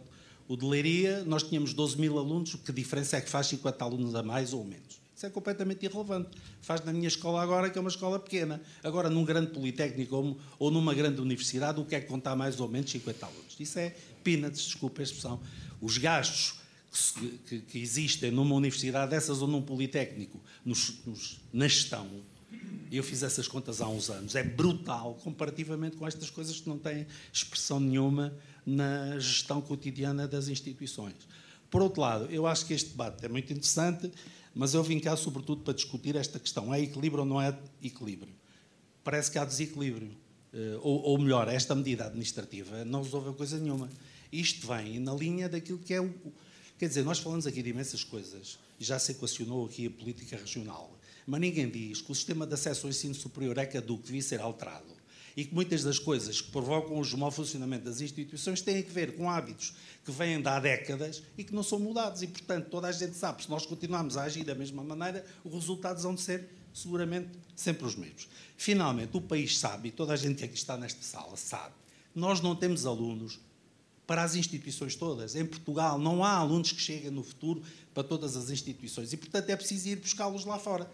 o 0.48 0.56
de 0.56 0.64
Leiria, 0.64 1.24
nós 1.24 1.42
tínhamos 1.42 1.74
12 1.74 2.00
mil 2.00 2.18
alunos, 2.18 2.54
que 2.54 2.72
diferença 2.72 3.16
é 3.16 3.20
que 3.20 3.28
faz 3.28 3.46
50 3.48 3.84
alunos 3.84 4.14
a 4.14 4.22
mais 4.22 4.52
ou 4.52 4.64
menos? 4.64 5.00
Isso 5.16 5.24
é 5.24 5.30
completamente 5.30 5.84
irrelevante. 5.86 6.28
Faz 6.60 6.84
na 6.84 6.92
minha 6.92 7.08
escola 7.08 7.42
agora, 7.42 7.70
que 7.70 7.78
é 7.78 7.80
uma 7.80 7.88
escola 7.88 8.18
pequena. 8.18 8.60
Agora, 8.84 9.08
num 9.08 9.24
grande 9.24 9.50
politécnico 9.50 10.14
ou, 10.14 10.38
ou 10.58 10.70
numa 10.70 10.92
grande 10.92 11.22
universidade, 11.22 11.80
o 11.80 11.86
que 11.86 11.94
é 11.94 12.00
que 12.00 12.06
contar 12.06 12.36
mais 12.36 12.60
ou 12.60 12.68
menos 12.68 12.90
50 12.90 13.24
alunos? 13.24 13.56
Isso 13.58 13.78
é 13.78 13.94
peanuts, 14.22 14.66
desculpa 14.66 15.00
a 15.00 15.04
expressão. 15.04 15.40
Os 15.80 15.96
gastos 15.96 16.65
que, 17.48 17.60
que, 17.60 17.78
existem 17.78 18.30
numa 18.30 18.54
universidade 18.54 19.10
dessas 19.10 19.42
ou 19.42 19.48
num 19.48 19.62
politécnico, 19.62 20.40
nos, 20.64 21.04
nos, 21.04 21.40
na 21.52 21.68
gestão, 21.68 22.08
eu 22.90 23.02
fiz 23.02 23.22
essas 23.22 23.48
contas 23.48 23.80
há 23.80 23.88
uns 23.88 24.10
anos, 24.10 24.34
é 24.34 24.42
brutal 24.42 25.14
comparativamente 25.22 25.96
com 25.96 26.06
estas 26.06 26.30
coisas 26.30 26.60
que 26.60 26.68
não 26.68 26.78
têm 26.78 27.06
expressão 27.32 27.80
nenhuma 27.80 28.36
na 28.64 29.18
gestão 29.18 29.60
cotidiana 29.60 30.26
das 30.26 30.48
instituições. 30.48 31.16
Por 31.70 31.82
outro 31.82 32.00
lado, 32.00 32.26
eu 32.30 32.46
acho 32.46 32.64
que 32.66 32.74
este 32.74 32.90
debate 32.90 33.24
é 33.24 33.28
muito 33.28 33.52
interessante, 33.52 34.10
mas 34.54 34.72
eu 34.72 34.82
vim 34.82 34.98
cá 34.98 35.16
sobretudo 35.16 35.62
para 35.62 35.74
discutir 35.74 36.16
esta 36.16 36.38
questão: 36.38 36.72
é 36.72 36.80
equilíbrio 36.80 37.20
ou 37.20 37.28
não 37.28 37.42
é 37.42 37.56
equilíbrio? 37.82 38.32
Parece 39.04 39.30
que 39.30 39.38
há 39.38 39.44
desequilíbrio. 39.44 40.10
Eh, 40.52 40.78
ou, 40.80 41.02
ou 41.02 41.18
melhor, 41.18 41.48
esta 41.48 41.74
medida 41.74 42.06
administrativa 42.06 42.84
não 42.84 43.02
resolveu 43.02 43.34
coisa 43.34 43.58
nenhuma. 43.58 43.90
Isto 44.32 44.66
vem 44.66 44.98
na 44.98 45.12
linha 45.12 45.48
daquilo 45.48 45.78
que 45.78 45.92
é 45.92 46.00
o. 46.00 46.12
Quer 46.78 46.88
dizer, 46.88 47.04
nós 47.04 47.18
falamos 47.18 47.46
aqui 47.46 47.62
de 47.62 47.70
imensas 47.70 48.04
coisas, 48.04 48.58
já 48.78 48.98
se 48.98 49.12
equacionou 49.12 49.66
aqui 49.66 49.86
a 49.86 49.90
política 49.90 50.36
regional, 50.36 50.98
mas 51.26 51.40
ninguém 51.40 51.70
diz 51.70 52.02
que 52.02 52.12
o 52.12 52.14
sistema 52.14 52.46
de 52.46 52.54
acesso 52.54 52.86
ao 52.86 52.90
ensino 52.90 53.14
superior 53.14 53.56
é 53.58 53.66
caduco, 53.66 54.04
devia 54.04 54.22
ser 54.22 54.40
alterado 54.40 54.96
e 55.36 55.44
que 55.44 55.54
muitas 55.54 55.84
das 55.84 55.98
coisas 55.98 56.40
que 56.40 56.50
provocam 56.50 56.98
o 56.98 57.18
mau 57.18 57.30
funcionamento 57.30 57.84
das 57.84 58.00
instituições 58.00 58.62
têm 58.62 58.78
a 58.78 58.90
ver 58.90 59.16
com 59.16 59.28
hábitos 59.28 59.74
que 60.02 60.10
vêm 60.10 60.40
de 60.40 60.48
há 60.48 60.58
décadas 60.58 61.22
e 61.36 61.44
que 61.44 61.54
não 61.54 61.62
são 61.62 61.78
mudados. 61.78 62.22
E, 62.22 62.26
portanto, 62.26 62.70
toda 62.70 62.88
a 62.88 62.92
gente 62.92 63.14
sabe, 63.14 63.44
se 63.44 63.50
nós 63.50 63.66
continuarmos 63.66 64.16
a 64.16 64.22
agir 64.22 64.44
da 64.44 64.54
mesma 64.54 64.82
maneira, 64.82 65.26
os 65.44 65.52
resultados 65.52 66.04
vão 66.04 66.16
ser 66.16 66.48
seguramente 66.72 67.28
sempre 67.54 67.84
os 67.84 67.94
mesmos. 67.94 68.28
Finalmente, 68.56 69.14
o 69.14 69.20
país 69.20 69.58
sabe, 69.58 69.88
e 69.88 69.92
toda 69.92 70.14
a 70.14 70.16
gente 70.16 70.38
que 70.38 70.44
aqui 70.44 70.56
está 70.56 70.74
nesta 70.78 71.02
sala 71.02 71.36
sabe, 71.36 71.74
nós 72.14 72.40
não 72.40 72.56
temos 72.56 72.86
alunos 72.86 73.38
para 74.06 74.22
as 74.22 74.34
instituições 74.34 74.94
todas. 74.94 75.34
Em 75.34 75.44
Portugal 75.44 75.98
não 75.98 76.24
há 76.24 76.32
alunos 76.32 76.72
que 76.72 76.80
cheguem 76.80 77.10
no 77.10 77.22
futuro 77.22 77.62
para 77.92 78.04
todas 78.04 78.36
as 78.36 78.50
instituições 78.50 79.12
e, 79.12 79.16
portanto, 79.16 79.50
é 79.50 79.56
preciso 79.56 79.88
ir 79.88 79.96
buscá-los 79.96 80.44
lá 80.44 80.58
fora. 80.58 80.88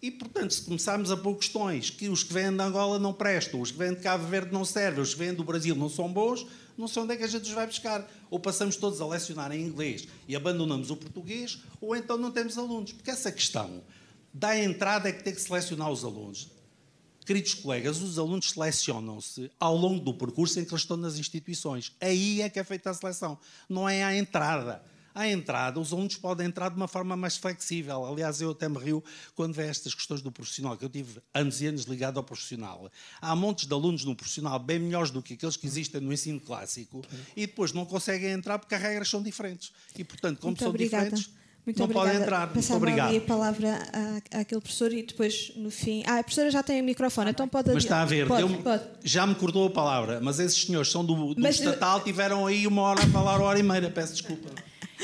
E, 0.00 0.10
portanto, 0.10 0.52
se 0.52 0.62
começarmos 0.62 1.10
a 1.10 1.16
pôr 1.16 1.34
questões 1.36 1.90
que 1.90 2.08
os 2.08 2.22
que 2.22 2.32
vêm 2.32 2.54
de 2.54 2.62
Angola 2.62 2.98
não 2.98 3.12
prestam, 3.12 3.60
os 3.60 3.70
que 3.70 3.78
vêm 3.78 3.94
de 3.94 4.00
Cabo 4.00 4.26
Verde 4.26 4.52
não 4.52 4.64
servem, 4.64 5.02
os 5.02 5.14
que 5.14 5.18
vêm 5.18 5.34
do 5.34 5.42
Brasil 5.42 5.74
não 5.74 5.88
são 5.88 6.12
bons, 6.12 6.46
não 6.76 6.86
sei 6.86 7.02
onde 7.02 7.14
é 7.14 7.16
que 7.16 7.24
a 7.24 7.26
gente 7.26 7.44
os 7.44 7.50
vai 7.50 7.66
buscar. 7.66 8.08
Ou 8.30 8.38
passamos 8.38 8.76
todos 8.76 9.00
a 9.00 9.06
lecionar 9.06 9.52
em 9.52 9.62
inglês 9.62 10.06
e 10.28 10.36
abandonamos 10.36 10.90
o 10.90 10.96
português, 10.96 11.58
ou 11.80 11.96
então 11.96 12.18
não 12.18 12.30
temos 12.30 12.58
alunos. 12.58 12.92
Porque 12.92 13.10
essa 13.10 13.32
questão 13.32 13.82
da 14.32 14.58
entrada 14.58 15.08
é 15.08 15.12
que 15.12 15.24
tem 15.24 15.34
que 15.34 15.40
selecionar 15.40 15.90
os 15.90 16.04
alunos. 16.04 16.48
Queridos 17.26 17.54
colegas, 17.54 18.00
os 18.00 18.18
alunos 18.18 18.50
selecionam-se 18.50 19.50
ao 19.58 19.76
longo 19.76 19.98
do 20.02 20.14
percurso 20.14 20.60
em 20.60 20.64
que 20.64 20.70
eles 20.70 20.82
estão 20.82 20.96
nas 20.96 21.18
instituições. 21.18 21.92
Aí 22.00 22.40
é 22.40 22.48
que 22.48 22.58
é 22.58 22.64
feita 22.64 22.88
a 22.88 22.94
seleção, 22.94 23.36
não 23.68 23.88
é 23.88 24.04
à 24.04 24.16
entrada 24.16 24.80
à 25.16 25.26
entrada, 25.26 25.80
os 25.80 25.94
alunos 25.94 26.14
podem 26.16 26.46
entrar 26.46 26.68
de 26.68 26.76
uma 26.76 26.86
forma 26.86 27.16
mais 27.16 27.38
flexível. 27.38 28.04
Aliás, 28.04 28.42
eu 28.42 28.50
até 28.50 28.68
me 28.68 28.76
rio 28.78 29.02
quando 29.34 29.54
vejo 29.54 29.70
estas 29.70 29.94
questões 29.94 30.20
do 30.20 30.30
profissional, 30.30 30.76
que 30.76 30.84
eu 30.84 30.90
tive 30.90 31.22
anos 31.32 31.62
e 31.62 31.66
anos 31.66 31.84
ligado 31.84 32.18
ao 32.18 32.22
profissional. 32.22 32.90
Há 33.18 33.34
montes 33.34 33.66
de 33.66 33.72
alunos 33.72 34.04
no 34.04 34.14
profissional 34.14 34.58
bem 34.58 34.78
melhores 34.78 35.10
do 35.10 35.22
que 35.22 35.32
aqueles 35.32 35.56
que 35.56 35.66
existem 35.66 36.02
no 36.02 36.12
ensino 36.12 36.38
clássico 36.38 37.02
e 37.34 37.46
depois 37.46 37.72
não 37.72 37.86
conseguem 37.86 38.30
entrar 38.30 38.58
porque 38.58 38.74
as 38.74 38.82
regras 38.82 39.08
são 39.08 39.22
diferentes. 39.22 39.72
E, 39.96 40.04
portanto, 40.04 40.38
como 40.38 40.50
Muito 40.50 40.60
são 40.60 40.68
obrigada. 40.68 41.04
diferentes, 41.06 41.34
muito 41.66 41.78
não 41.78 41.84
obrigada. 41.84 42.08
podem 42.08 42.22
entrar. 42.22 42.46
Passava 42.48 42.78
Muito 42.78 42.82
obrigado. 42.92 43.08
ali 43.08 43.16
a 43.18 43.20
palavra 43.20 43.78
à, 44.32 44.40
àquele 44.40 44.60
professor 44.60 44.92
e 44.92 45.02
depois, 45.02 45.52
no 45.56 45.70
fim... 45.70 46.02
Ah, 46.06 46.18
a 46.18 46.22
professora 46.22 46.50
já 46.50 46.62
tem 46.62 46.80
o 46.80 46.84
microfone, 46.84 47.30
então 47.30 47.46
pode... 47.48 47.72
Mas 47.74 47.82
está 47.84 48.02
a 48.02 48.04
ver, 48.04 48.26
pode, 48.28 48.38
deu-me- 48.46 48.62
pode. 48.62 48.82
já 49.04 49.26
me 49.26 49.34
cortou 49.34 49.66
a 49.66 49.70
palavra, 49.70 50.20
mas 50.22 50.38
esses 50.38 50.64
senhores 50.64 50.90
são 50.90 51.04
do, 51.04 51.34
do 51.34 51.42
Mas- 51.42 51.56
estatal, 51.56 52.00
tiveram 52.00 52.46
aí 52.46 52.66
uma 52.66 52.82
hora 52.82 53.02
a 53.02 53.06
falar, 53.08 53.36
uma 53.38 53.46
hora 53.48 53.58
e 53.58 53.62
meia, 53.62 53.90
peço 53.90 54.12
desculpa. 54.12 54.48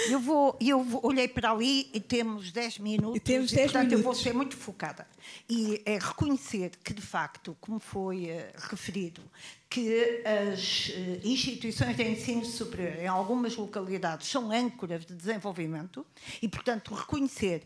Eu, 0.09 0.19
vou, 0.21 0.57
eu 0.61 0.83
vou- 0.83 1.01
olhei 1.05 1.29
para 1.29 1.51
ali 1.51 1.89
e 1.93 2.01
temos 2.01 2.51
10 2.51 2.79
minutos. 2.79 3.17
E 3.17 3.21
temos 3.21 3.53
10 3.53 3.71
portanto, 3.73 3.93
eu 3.93 3.99
vou 3.99 4.07
minutos. 4.13 4.23
ser 4.23 4.33
muito 4.33 4.57
focada. 4.57 5.07
E 5.49 5.83
é 5.85 5.99
reconhecer 5.99 6.71
que, 6.83 6.93
de 6.95 7.03
facto, 7.03 7.57
como 7.61 7.79
foi 7.79 8.27
eh, 8.31 8.53
referido, 8.57 9.21
que 9.69 10.23
as 10.51 10.91
eh, 10.95 11.21
instituições 11.25 11.97
de 11.97 12.03
ensino 12.03 12.45
superior, 12.45 12.97
em 12.99 13.07
algumas 13.07 13.55
localidades, 13.57 14.29
são 14.29 14.51
âncoras 14.51 15.05
de 15.05 15.15
desenvolvimento 15.15 16.07
e, 16.41 16.49
portanto, 16.49 16.95
reconhecer 16.95 17.63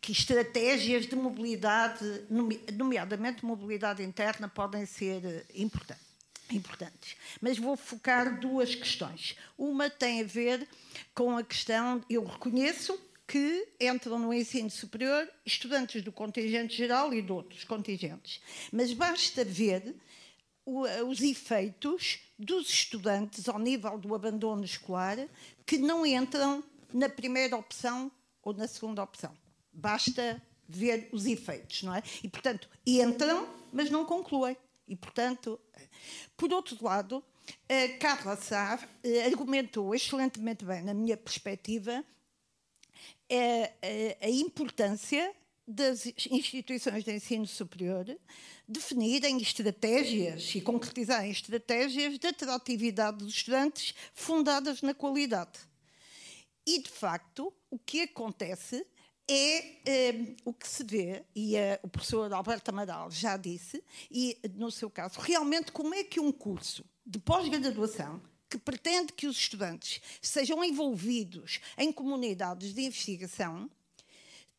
que 0.00 0.12
estratégias 0.12 1.06
de 1.06 1.16
mobilidade, 1.16 2.04
nome- 2.30 2.60
nomeadamente 2.72 3.44
mobilidade 3.44 4.02
interna, 4.02 4.48
podem 4.48 4.86
ser 4.86 5.46
importantes 5.54 6.05
importantes. 6.54 7.16
Mas 7.40 7.58
vou 7.58 7.76
focar 7.76 8.38
duas 8.38 8.74
questões. 8.74 9.36
Uma 9.56 9.90
tem 9.90 10.20
a 10.20 10.24
ver 10.24 10.68
com 11.14 11.36
a 11.36 11.42
questão, 11.42 12.04
eu 12.08 12.24
reconheço 12.24 12.98
que 13.26 13.68
entram 13.80 14.18
no 14.18 14.32
ensino 14.32 14.70
superior 14.70 15.28
estudantes 15.44 16.02
do 16.02 16.12
contingente 16.12 16.76
geral 16.76 17.12
e 17.12 17.20
de 17.20 17.32
outros 17.32 17.64
contingentes. 17.64 18.40
Mas 18.72 18.92
basta 18.92 19.44
ver 19.44 19.96
os 20.64 21.20
efeitos 21.20 22.18
dos 22.38 22.68
estudantes 22.68 23.48
ao 23.48 23.58
nível 23.58 23.98
do 23.98 24.14
abandono 24.14 24.64
escolar 24.64 25.16
que 25.64 25.78
não 25.78 26.04
entram 26.04 26.62
na 26.92 27.08
primeira 27.08 27.56
opção 27.56 28.10
ou 28.42 28.52
na 28.52 28.66
segunda 28.66 29.02
opção. 29.02 29.36
Basta 29.72 30.42
ver 30.68 31.08
os 31.12 31.26
efeitos, 31.26 31.82
não 31.82 31.94
é? 31.94 32.02
E, 32.22 32.28
portanto, 32.28 32.68
entram, 32.84 33.48
mas 33.72 33.90
não 33.90 34.04
concluem. 34.04 34.56
E, 34.88 34.94
portanto, 34.94 35.60
por 36.36 36.52
outro 36.52 36.76
lado, 36.84 37.24
a 37.68 37.98
Carla 37.98 38.36
Sá 38.36 38.78
eh, 39.02 39.24
argumentou 39.24 39.94
excelentemente 39.94 40.64
bem, 40.64 40.82
na 40.82 40.94
minha 40.94 41.16
perspectiva, 41.16 42.04
é, 43.28 43.72
é, 43.82 44.18
a 44.22 44.30
importância 44.30 45.34
das 45.66 46.06
instituições 46.30 47.02
de 47.02 47.12
ensino 47.12 47.46
superior 47.46 48.06
definirem 48.68 49.38
estratégias 49.38 50.54
e 50.54 50.60
concretizarem 50.60 51.30
estratégias 51.30 52.18
de 52.18 52.26
atratividade 52.26 53.18
dos 53.18 53.34
estudantes 53.34 53.94
fundadas 54.14 54.82
na 54.82 54.94
qualidade. 54.94 55.58
E, 56.64 56.80
de 56.80 56.90
facto, 56.90 57.52
o 57.70 57.78
que 57.78 58.02
acontece 58.02 58.86
é 59.28 59.80
eh, 59.84 60.34
o 60.44 60.52
que 60.52 60.68
se 60.68 60.84
vê, 60.84 61.24
e 61.34 61.56
eh, 61.56 61.80
o 61.82 61.88
professor 61.88 62.32
Alberto 62.32 62.70
Amaral 62.70 63.10
já 63.10 63.36
disse, 63.36 63.82
e 64.10 64.38
no 64.54 64.70
seu 64.70 64.88
caso, 64.88 65.18
realmente 65.20 65.72
como 65.72 65.94
é 65.94 66.04
que 66.04 66.20
um 66.20 66.30
curso 66.30 66.84
de 67.04 67.18
pós-graduação 67.18 68.22
que 68.48 68.58
pretende 68.58 69.12
que 69.12 69.26
os 69.26 69.36
estudantes 69.36 70.00
sejam 70.22 70.62
envolvidos 70.62 71.60
em 71.76 71.92
comunidades 71.92 72.72
de 72.72 72.82
investigação, 72.82 73.68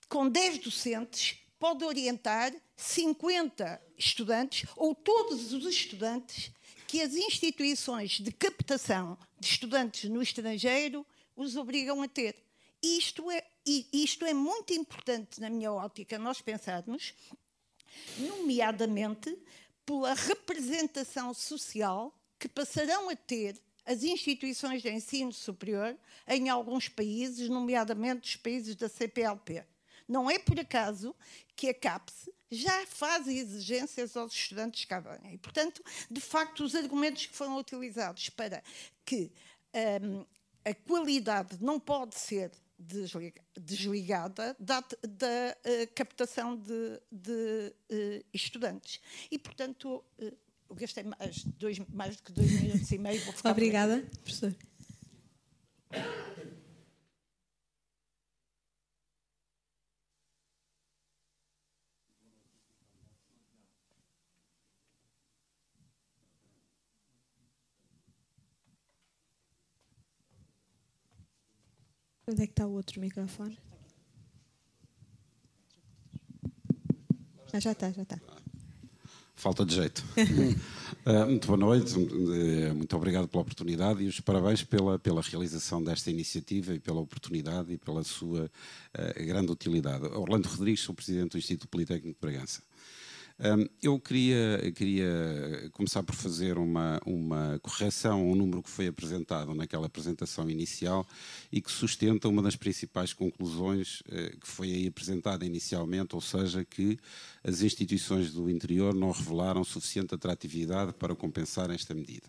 com 0.09 0.27
10 0.27 0.59
docentes, 0.59 1.37
pode 1.59 1.83
orientar 1.83 2.53
50 2.75 3.81
estudantes 3.97 4.69
ou 4.75 4.93
todos 4.93 5.53
os 5.53 5.65
estudantes 5.65 6.51
que 6.87 7.01
as 7.01 7.15
instituições 7.15 8.11
de 8.19 8.31
captação 8.31 9.17
de 9.39 9.47
estudantes 9.47 10.09
no 10.09 10.21
estrangeiro 10.21 11.05
os 11.35 11.55
obrigam 11.55 12.01
a 12.01 12.07
ter. 12.07 12.35
Isto 12.81 13.29
é, 13.31 13.43
e 13.67 13.85
isto 13.91 14.25
é 14.25 14.33
muito 14.33 14.73
importante 14.73 15.41
na 15.41 15.49
minha 15.49 15.71
ótica, 15.73 16.17
nós 16.17 16.41
pensarmos, 16.41 17.13
nomeadamente 18.17 19.37
pela 19.85 20.13
representação 20.13 21.33
social 21.33 22.17
que 22.39 22.47
passarão 22.47 23.09
a 23.09 23.15
ter 23.15 23.61
as 23.85 24.03
instituições 24.03 24.81
de 24.81 24.89
ensino 24.89 25.33
superior 25.33 25.97
em 26.27 26.49
alguns 26.49 26.87
países, 26.87 27.49
nomeadamente 27.49 28.29
os 28.29 28.35
países 28.37 28.75
da 28.75 28.87
CPLP. 28.87 29.65
Não 30.07 30.29
é 30.29 30.39
por 30.39 30.57
acaso 30.57 31.13
que 31.55 31.67
a 31.67 31.73
CAPES 31.73 32.29
já 32.49 32.85
faz 32.85 33.27
exigências 33.27 34.15
aos 34.15 34.33
estudantes 34.33 34.81
que 34.81 34.87
cá 34.87 35.01
venham. 35.01 35.33
E, 35.33 35.37
portanto, 35.37 35.83
de 36.09 36.21
facto, 36.21 36.63
os 36.63 36.75
argumentos 36.75 37.25
que 37.25 37.35
foram 37.35 37.57
utilizados 37.57 38.29
para 38.29 38.63
que 39.03 39.31
hum, 40.01 40.25
a 40.63 40.73
qualidade 40.73 41.57
não 41.61 41.79
pode 41.79 42.15
ser 42.15 42.51
desligada 42.79 44.55
da, 44.59 44.83
da, 45.01 45.57
eh, 45.63 45.87
captação 45.87 46.55
de, 46.55 47.01
de, 47.11 47.73
eh, 47.89 48.23
estudantes. 48.33 49.01
E, 49.31 49.39
portanto, 49.39 50.03
eh, 50.19 50.33
eu 50.69 50.75
gastei 50.75 51.03
mais, 51.03 51.43
dois, 51.43 51.79
mais 51.89 52.17
do 52.17 52.23
que 52.23 52.31
dois 52.31 52.51
minutos 52.51 52.91
e 52.91 52.97
meio. 52.97 53.21
Obrigada, 53.43 54.03
professor. 54.23 54.55
Onde 72.29 72.43
é 72.43 72.45
que 72.45 72.51
está 72.51 72.67
o 72.67 72.73
outro 72.73 72.99
microfone? 72.99 73.57
Ah, 77.53 77.59
já 77.59 77.71
está, 77.71 77.89
já 77.89 78.01
está. 78.01 78.19
Falta 79.33 79.65
de 79.65 79.75
jeito. 79.75 80.03
uh, 81.05 81.25
muito 81.29 81.47
boa 81.47 81.57
noite, 81.57 81.97
muito 82.75 82.97
obrigado 82.97 83.29
pela 83.29 83.43
oportunidade 83.43 84.03
e 84.03 84.07
os 84.07 84.19
parabéns 84.19 84.61
pela, 84.61 84.99
pela 84.99 85.21
realização 85.21 85.81
desta 85.81 86.11
iniciativa 86.11 86.73
e 86.73 86.79
pela 86.79 86.99
oportunidade 86.99 87.71
e 87.71 87.77
pela 87.77 88.03
sua 88.03 88.51
uh, 88.97 89.25
grande 89.25 89.49
utilidade. 89.49 90.05
Orlando 90.07 90.49
Rodrigues, 90.49 90.81
sou 90.81 90.93
presidente 90.93 91.31
do 91.31 91.37
Instituto 91.37 91.69
Politécnico 91.69 92.19
de 92.19 92.19
Bragança. 92.19 92.61
Eu 93.83 93.99
queria, 93.99 94.71
queria 94.75 95.69
começar 95.71 96.01
por 96.01 96.15
fazer 96.15 96.57
uma, 96.57 96.99
uma 97.05 97.59
correção 97.61 98.19
a 98.19 98.23
um 98.23 98.33
número 98.33 98.63
que 98.63 98.69
foi 98.69 98.87
apresentado 98.87 99.53
naquela 99.53 99.85
apresentação 99.85 100.49
inicial 100.49 101.07
e 101.51 101.61
que 101.61 101.71
sustenta 101.71 102.27
uma 102.27 102.41
das 102.41 102.55
principais 102.55 103.13
conclusões 103.13 104.01
eh, 104.09 104.35
que 104.41 104.47
foi 104.47 104.71
aí 104.71 104.87
apresentada 104.87 105.45
inicialmente, 105.45 106.15
ou 106.15 106.21
seja, 106.21 106.65
que 106.65 106.97
as 107.43 107.61
instituições 107.61 108.33
do 108.33 108.49
interior 108.49 108.95
não 108.95 109.11
revelaram 109.11 109.63
suficiente 109.63 110.15
atratividade 110.15 110.93
para 110.93 111.15
compensar 111.15 111.69
esta 111.69 111.93
medida. 111.93 112.27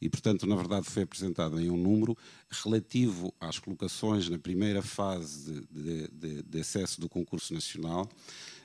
E, 0.00 0.08
portanto, 0.08 0.46
na 0.46 0.56
verdade, 0.56 0.88
foi 0.88 1.02
apresentado 1.02 1.60
em 1.60 1.70
um 1.70 1.76
número 1.76 2.16
relativo 2.50 3.34
às 3.38 3.58
colocações 3.58 4.30
na 4.30 4.38
primeira 4.38 4.80
fase 4.80 5.66
de, 5.70 6.08
de, 6.08 6.42
de 6.42 6.60
acesso 6.60 6.98
do 6.98 7.10
concurso 7.10 7.52
nacional, 7.52 8.08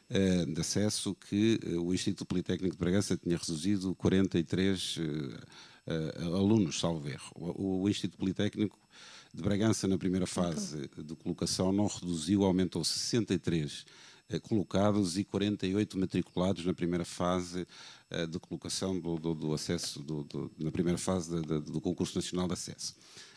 eh, 0.08 0.46
de 0.46 0.62
acesso 0.62 1.16
que 1.16 1.60
eh, 1.64 1.78
o 1.78 1.92
Instituto 1.92 2.28
Politécnico 2.28 2.76
de 2.76 2.80
Bragança 2.80 3.18
tinha 3.18 3.36
reduzido 3.36 3.96
43 3.96 5.00
eh, 5.88 6.24
alunos, 6.26 6.80
salvo 6.80 7.10
erro. 7.10 7.32
O 7.36 7.90
Instituto 7.90 8.20
Politécnico 8.20 8.78
de 9.34 9.42
Bragança, 9.42 9.88
na 9.88 9.98
primeira 9.98 10.28
fase 10.28 10.88
de 10.96 11.16
colocação, 11.16 11.72
não 11.72 11.88
reduziu, 11.88 12.44
aumentou 12.44 12.84
63 12.84 13.84
colocados 14.44 15.18
e 15.18 15.24
48 15.24 15.98
matriculados 15.98 16.66
na 16.66 16.74
primeira 16.74 17.06
fase 17.06 17.68
de 18.30 18.40
colocação 18.40 19.00
do, 19.00 19.20
do, 19.20 19.36
do 19.36 19.54
acesso, 19.54 20.02
do, 20.02 20.52
na 20.58 20.72
primeira 20.72 20.98
fase 20.98 21.42
do 21.42 21.80
concurso 21.82 22.16
nacional 22.16 22.48
de 22.48 22.54
acesso. 22.54 22.96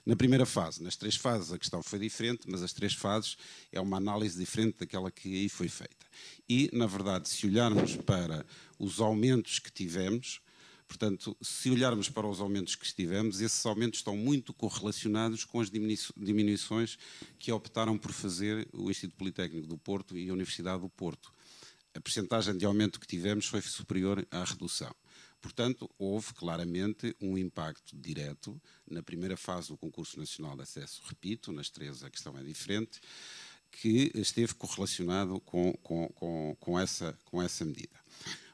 Na 0.08 0.16
primeira 0.16 0.46
fase, 0.46 0.82
nas 0.82 0.96
três 0.96 1.16
fases 1.16 1.52
a 1.52 1.58
questão 1.58 1.82
foi 1.82 1.98
diferente, 1.98 2.48
mas 2.48 2.62
as 2.62 2.72
três 2.72 2.94
fases 2.94 3.36
é 3.70 3.78
uma 3.78 3.98
análise 3.98 4.38
diferente 4.38 4.78
daquela 4.78 5.10
que 5.10 5.28
aí 5.34 5.50
foi 5.50 5.68
feita. 5.68 6.06
E, 6.48 6.70
na 6.72 6.86
verdade, 6.86 7.28
se 7.28 7.46
olharmos 7.46 7.94
para 7.94 8.46
os 8.78 9.00
aumentos 9.00 9.58
que 9.58 9.70
tivemos, 9.70 10.40
Portanto, 10.86 11.36
se 11.42 11.70
olharmos 11.70 12.08
para 12.08 12.26
os 12.26 12.40
aumentos 12.40 12.74
que 12.74 12.94
tivemos, 12.94 13.42
esses 13.42 13.66
aumentos 13.66 13.98
estão 13.98 14.16
muito 14.16 14.54
correlacionados 14.54 15.44
com 15.44 15.60
as 15.60 15.70
diminuições 15.70 16.98
que 17.38 17.52
optaram 17.52 17.98
por 17.98 18.10
fazer 18.10 18.66
o 18.72 18.90
Instituto 18.90 19.18
Politécnico 19.18 19.66
do 19.66 19.76
Porto 19.76 20.16
e 20.16 20.30
a 20.30 20.32
Universidade 20.32 20.80
do 20.80 20.88
Porto. 20.88 21.30
A 21.94 22.00
percentagem 22.00 22.56
de 22.56 22.64
aumento 22.64 22.98
que 22.98 23.06
tivemos 23.06 23.44
foi 23.44 23.60
superior 23.60 24.26
à 24.30 24.42
redução. 24.44 24.94
Portanto, 25.40 25.88
houve 25.98 26.34
claramente 26.34 27.14
um 27.20 27.38
impacto 27.38 27.96
direto 27.96 28.60
na 28.90 29.02
primeira 29.02 29.36
fase 29.36 29.68
do 29.68 29.76
concurso 29.76 30.18
nacional 30.18 30.56
de 30.56 30.62
acesso. 30.62 31.02
Repito, 31.06 31.52
nas 31.52 31.70
três 31.70 32.02
a 32.02 32.10
questão 32.10 32.36
é 32.36 32.42
diferente, 32.42 33.00
que 33.70 34.10
esteve 34.14 34.54
correlacionado 34.54 35.40
com, 35.40 35.72
com, 35.82 36.08
com, 36.08 36.56
com 36.58 36.78
essa, 36.78 37.16
com 37.24 37.40
essa 37.40 37.64
medida. 37.64 37.98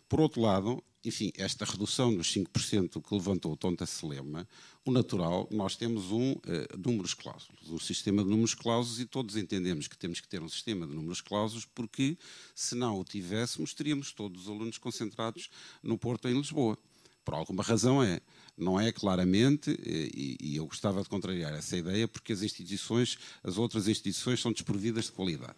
Por 0.09 0.21
outro 0.21 0.41
lado, 0.43 0.85
enfim, 1.05 1.33
esta 1.37 1.65
redução 1.65 2.15
dos 2.15 2.33
5% 2.35 3.03
que 3.03 3.15
levantou 3.15 3.53
o 3.53 3.57
Tonta 3.57 3.85
Selema, 3.85 4.49
o 4.85 4.91
natural, 4.91 5.47
nós 5.51 5.77
temos 5.77 6.11
um 6.11 6.33
uh, 6.33 6.39
números 6.79 7.15
cláusulos, 7.15 7.71
um 7.71 7.79
sistema 7.79 8.23
de 8.23 8.31
números 8.31 8.55
cláusulos 8.55 9.01
e 9.01 9.07
todos 9.07 9.37
entendemos 9.37 9.87
que 9.87 9.97
temos 9.99 10.21
que 10.21 10.29
ter 10.29 10.43
um 10.43 10.49
sistema 10.49 10.87
de 10.87 10.95
números 10.95 11.21
cláusulos 11.21 11.67
porque, 11.67 12.17
se 12.55 12.75
não 12.75 12.99
o 12.99 13.05
tivéssemos, 13.05 13.75
teríamos 13.75 14.13
todos 14.13 14.43
os 14.43 14.49
alunos 14.49 14.79
concentrados 14.79 15.51
no 15.83 15.99
Porto 15.99 16.29
em 16.29 16.35
Lisboa. 16.35 16.79
Por 17.25 17.35
alguma 17.35 17.63
razão 17.63 18.03
é. 18.03 18.21
Não 18.57 18.79
é 18.79 18.93
claramente, 18.93 19.71
eh, 19.71 20.11
e, 20.15 20.37
e 20.41 20.57
eu 20.57 20.67
gostava 20.67 21.03
de 21.03 21.09
contrariar 21.09 21.53
essa 21.55 21.77
ideia, 21.77 22.07
porque 22.07 22.33
as 22.33 22.43
instituições, 22.43 23.19
as 23.43 23.59
outras 23.59 23.89
instituições 23.89 24.41
são 24.41 24.53
desprovidas 24.53 25.07
de 25.07 25.13
qualidade. 25.13 25.57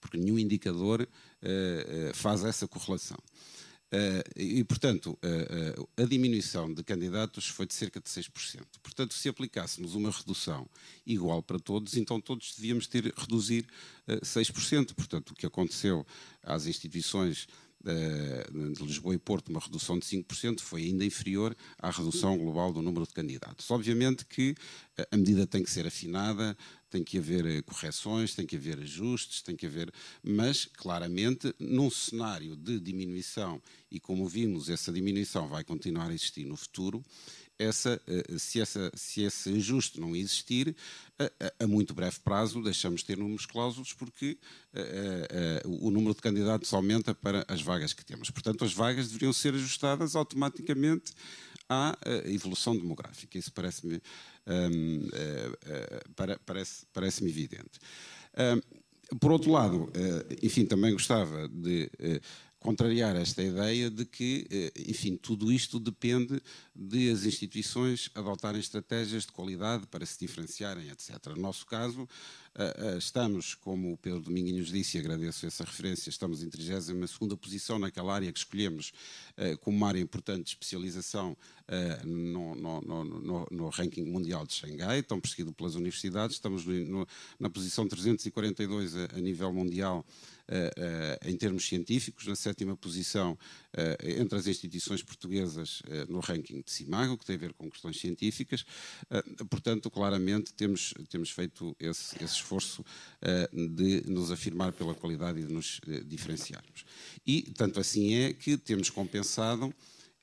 Porque 0.00 0.16
nenhum 0.16 0.38
indicador 0.38 1.02
uh, 1.02 1.06
uh, 1.06 2.14
faz 2.14 2.42
essa 2.44 2.66
correlação. 2.66 3.18
Uh, 3.92 4.22
e, 4.40 4.62
portanto, 4.62 5.18
uh, 5.24 5.80
uh, 5.80 5.88
a 5.96 6.04
diminuição 6.04 6.72
de 6.72 6.84
candidatos 6.84 7.48
foi 7.48 7.66
de 7.66 7.74
cerca 7.74 8.00
de 8.00 8.08
6%. 8.08 8.62
Portanto, 8.80 9.14
se 9.14 9.28
aplicássemos 9.28 9.96
uma 9.96 10.12
redução 10.12 10.68
igual 11.04 11.42
para 11.42 11.58
todos, 11.58 11.96
então 11.96 12.20
todos 12.20 12.54
devíamos 12.54 12.86
ter 12.86 13.12
reduzir 13.16 13.66
6%. 14.08 14.94
Portanto, 14.94 15.30
o 15.30 15.34
que 15.34 15.44
aconteceu 15.44 16.06
às 16.42 16.66
instituições 16.66 17.48
de 17.82 18.84
Lisboa 18.84 19.14
e 19.14 19.18
Porto, 19.18 19.48
uma 19.48 19.60
redução 19.60 19.98
de 19.98 20.04
5%, 20.04 20.60
foi 20.60 20.82
ainda 20.82 21.04
inferior 21.04 21.56
à 21.78 21.90
redução 21.90 22.36
global 22.36 22.72
do 22.72 22.82
número 22.82 23.06
de 23.06 23.14
candidatos. 23.14 23.70
Obviamente 23.70 24.26
que 24.26 24.54
a 25.10 25.16
medida 25.16 25.46
tem 25.46 25.62
que 25.62 25.70
ser 25.70 25.86
afinada, 25.86 26.56
tem 26.90 27.04
que 27.04 27.18
haver 27.18 27.46
eh, 27.46 27.62
correções, 27.62 28.34
tem 28.34 28.44
que 28.44 28.56
haver 28.56 28.80
ajustes, 28.80 29.42
tem 29.42 29.56
que 29.56 29.64
haver, 29.64 29.92
mas 30.22 30.66
claramente 30.66 31.54
num 31.58 31.88
cenário 31.88 32.56
de 32.56 32.80
diminuição 32.80 33.62
e 33.90 34.00
como 34.00 34.28
vimos 34.28 34.68
essa 34.68 34.92
diminuição 34.92 35.48
vai 35.48 35.62
continuar 35.62 36.10
a 36.10 36.14
existir 36.14 36.44
no 36.44 36.56
futuro, 36.56 37.02
essa, 37.60 38.00
eh, 38.06 38.38
se, 38.38 38.60
essa, 38.60 38.90
se 38.94 39.22
esse 39.22 39.52
ajuste 39.52 40.00
não 40.00 40.16
existir, 40.16 40.74
a, 41.18 41.64
a, 41.64 41.66
muito 41.66 41.92
breve 41.92 42.18
prazo 42.20 42.62
deixamos 42.62 43.00
de 43.00 43.06
ter 43.06 43.18
números 43.18 43.44
cláusulos 43.44 43.92
porque 43.92 44.38
a, 44.74 44.78
eh, 44.80 45.62
o 45.66 45.90
número 45.90 46.14
de 46.14 46.22
candidatos 46.22 46.72
aumenta 46.72 47.14
para 47.14 47.44
as 47.46 47.60
vagas 47.60 47.92
que 47.92 48.04
temos. 48.04 48.30
Portanto, 48.30 48.64
as 48.64 48.72
vagas 48.72 49.08
deveriam 49.08 49.32
ser 49.32 49.54
ajustadas 49.54 50.16
automaticamente 50.16 51.12
à 51.68 51.96
evolução 52.24 52.76
demográfica. 52.76 53.38
Isso 53.38 53.52
parece-me 53.52 54.02
um, 54.46 55.06
uh, 55.06 56.40
parece, 56.44 56.86
parece 56.92 57.24
evidente. 57.24 57.78
Um, 59.12 59.16
por 59.18 59.30
outro 59.30 59.52
lado, 59.52 59.92
enfim, 60.42 60.64
também 60.64 60.92
gostava 60.92 61.48
de 61.48 61.90
contrariar 62.60 63.16
esta 63.16 63.42
ideia 63.42 63.90
de 63.90 64.04
que, 64.04 64.70
enfim, 64.86 65.16
tudo 65.16 65.50
isto 65.50 65.80
depende 65.80 66.40
de 66.76 67.10
as 67.10 67.24
instituições 67.24 68.10
adotarem 68.14 68.60
estratégias 68.60 69.24
de 69.24 69.32
qualidade 69.32 69.86
para 69.86 70.04
se 70.04 70.18
diferenciarem, 70.20 70.90
etc. 70.90 71.28
No 71.28 71.40
nosso 71.40 71.64
caso, 71.64 72.06
estamos, 72.98 73.54
como 73.54 73.92
o 73.92 73.96
Pedro 73.96 74.20
Dominguinhos 74.20 74.70
disse, 74.70 74.98
e 74.98 75.00
agradeço 75.00 75.46
essa 75.46 75.64
referência, 75.64 76.10
estamos 76.10 76.42
em 76.42 76.50
32 76.50 77.10
posição 77.40 77.78
naquela 77.78 78.14
área 78.14 78.30
que 78.30 78.38
escolhemos 78.38 78.92
como 79.60 79.76
uma 79.78 79.88
área 79.88 80.00
importante 80.00 80.44
de 80.44 80.50
especialização 80.50 81.36
no, 82.04 82.54
no, 82.54 82.80
no, 82.82 83.46
no, 83.50 83.68
ranking 83.68 84.04
mundial 84.04 84.46
de 84.46 84.54
Xangai, 84.54 85.02
tão 85.02 85.20
perseguido 85.20 85.52
pelas 85.52 85.76
universidades, 85.76 86.36
estamos 86.36 86.64
na 87.38 87.48
posição 87.48 87.86
342 87.86 88.96
a, 88.96 89.08
a 89.14 89.20
nível 89.20 89.52
mundial 89.52 90.04
em 91.24 91.36
termos 91.36 91.66
científicos, 91.66 92.26
na 92.26 92.34
sétima 92.34 92.76
posição 92.76 93.32
uh, 93.32 94.20
entre 94.20 94.38
as 94.38 94.46
instituições 94.46 95.02
portuguesas 95.02 95.82
no 96.08 96.20
ranking 96.20 96.62
de 96.62 96.70
CIMAGO, 96.70 97.18
que 97.18 97.24
tem 97.24 97.36
a 97.36 97.38
ver 97.38 97.52
com 97.52 97.70
questões 97.70 97.98
científicas. 98.00 98.64
portanto, 99.48 99.90
claramente 99.90 100.52
temos, 100.54 100.94
temos 101.08 101.30
feito 101.30 101.76
esse, 101.78 102.16
esse 102.16 102.34
esforço 102.34 102.84
de 103.52 104.02
nos 104.06 104.30
afirmar 104.30 104.72
pela 104.72 104.94
qualidade 104.94 105.40
e 105.40 105.46
de 105.46 105.52
nos 105.52 105.80
diferenciarmos. 106.06 106.84
E 107.26 107.42
tanto 107.42 107.80
assim 107.80 108.14
é 108.14 108.32
que 108.32 108.56
temos 108.56 108.90
compensado 108.90 109.72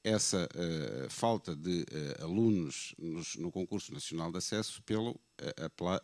essa 0.04 0.48
uh, 0.48 1.10
falta 1.10 1.56
de 1.56 1.82
uh, 1.82 2.24
alunos 2.24 2.94
nos, 2.98 3.36
no 3.36 3.52
concurso 3.52 3.94
nacional 3.94 4.32
de 4.32 4.38
acesso 4.38 4.82
pela 4.84 5.12
uh, 5.12 5.18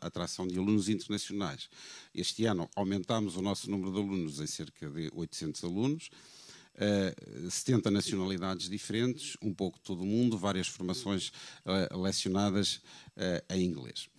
atração 0.02 0.48
de 0.48 0.58
alunos 0.58 0.90
internacionais. 0.90 1.70
Este 2.14 2.46
ano 2.46 2.70
aumentámos 2.76 3.38
o 3.38 3.42
nosso 3.42 3.70
número 3.70 3.92
de 3.92 4.00
alunos 4.00 4.40
em 4.40 4.48
cerca 4.48 4.90
de 4.90 5.10
800 5.14 5.64
alunos, 5.64 6.10
70 7.52 7.92
nacionalidades 7.92 8.68
diferentes, 8.68 9.38
um 9.44 9.54
pouco 9.54 9.80
todo 9.80 10.02
o 10.02 10.06
mundo, 10.06 10.40
várias 10.40 10.68
formações 10.68 11.32
lecionadas 11.92 12.82
em 13.48 13.64
inglês. 13.64 14.10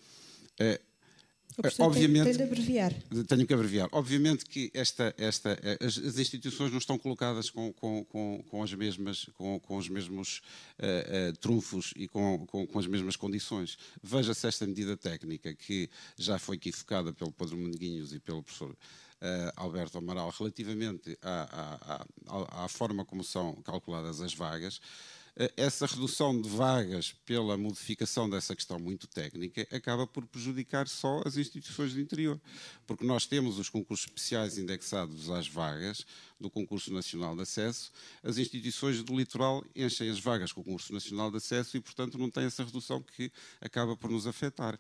Obviamente, 1.79 2.25
tem, 2.25 2.33
tem 2.35 2.37
de 2.37 2.43
abreviar. 2.43 2.93
Tenho 3.29 3.47
que 3.47 3.55
abreviar. 3.55 3.89
Obviamente 3.93 4.45
que 4.45 4.71
esta, 4.75 5.15
esta, 5.17 5.59
as, 5.81 5.99
as 5.99 6.19
instituições 6.19 6.71
não 6.71 6.79
estão 6.79 6.99
colocadas 6.99 7.49
com, 7.51 7.73
com, 7.73 8.05
com, 8.05 8.45
com 8.49 8.63
as 8.63 8.73
mesmas, 8.75 9.27
com, 9.35 9.61
com 9.61 9.77
os 9.77 9.89
mesmos 9.89 10.41
uh, 10.79 11.31
uh, 11.31 11.37
trunfos 11.39 11.93
e 11.97 12.09
com, 12.09 12.45
com, 12.47 12.67
com, 12.67 12.79
as 12.79 12.87
mesmas 12.87 13.17
condições. 13.17 13.79
Veja-se 14.03 14.47
esta 14.47 14.67
medida 14.67 14.97
técnica 14.97 15.55
que 15.55 15.89
já 16.19 16.39
foi 16.39 16.57
aqui 16.57 16.73
focada 16.73 17.13
pelo 17.13 17.31
Pedro 17.31 17.57
Mendeguinhos 17.57 18.13
e 18.13 18.19
pelo 18.19 18.43
professor 18.43 18.71
uh, 18.71 19.53
Alberto 19.57 19.99
Amaral 19.99 20.35
relativamente 20.37 21.17
à, 21.23 21.77
à, 21.87 22.07
à, 22.27 22.65
à 22.65 22.69
forma 22.69 23.05
como 23.05 23.23
são 23.23 23.55
calculadas 23.63 24.21
as 24.21 24.35
vagas. 24.35 24.81
Eh, 25.37 25.53
essa 25.57 25.87
redução 25.87 26.41
de 26.41 26.49
vagas 26.49 27.13
pela 27.25 27.57
modificação 27.57 28.31
dessa 28.31 28.55
questão 28.55 28.79
muito 28.79 29.07
técnica 29.09 29.67
acaba 29.75 30.07
por 30.07 30.25
prejudicar 30.27 30.87
só 30.87 31.23
as 31.25 31.37
instituições 31.37 31.93
do 31.93 32.01
interior, 32.01 32.41
porque 32.87 33.05
nós 33.05 33.27
temos 33.27 33.59
os 33.59 33.69
concursos 33.69 34.07
especiais 34.07 34.59
indexados 34.59 35.31
às 35.31 35.49
vagas 35.49 36.07
do 36.39 36.49
Concurso 36.49 36.93
Nacional 36.93 37.35
de 37.35 37.43
Acesso, 37.43 37.91
as 38.23 38.39
instituições 38.39 39.03
do 39.03 39.17
litoral 39.17 39.65
enchem 39.75 40.09
as 40.09 40.21
vagas 40.21 40.53
com 40.53 40.61
o 40.61 40.65
Concurso 40.65 40.93
Nacional 40.93 41.31
de 41.31 41.39
Acesso 41.39 41.77
e, 41.77 41.81
portanto, 41.81 42.17
não 42.19 42.31
tem 42.31 42.45
essa 42.45 42.63
redução 42.63 43.03
que 43.03 43.33
acaba 43.61 43.97
por 43.97 44.11
nos 44.11 44.27
afetar. 44.27 44.79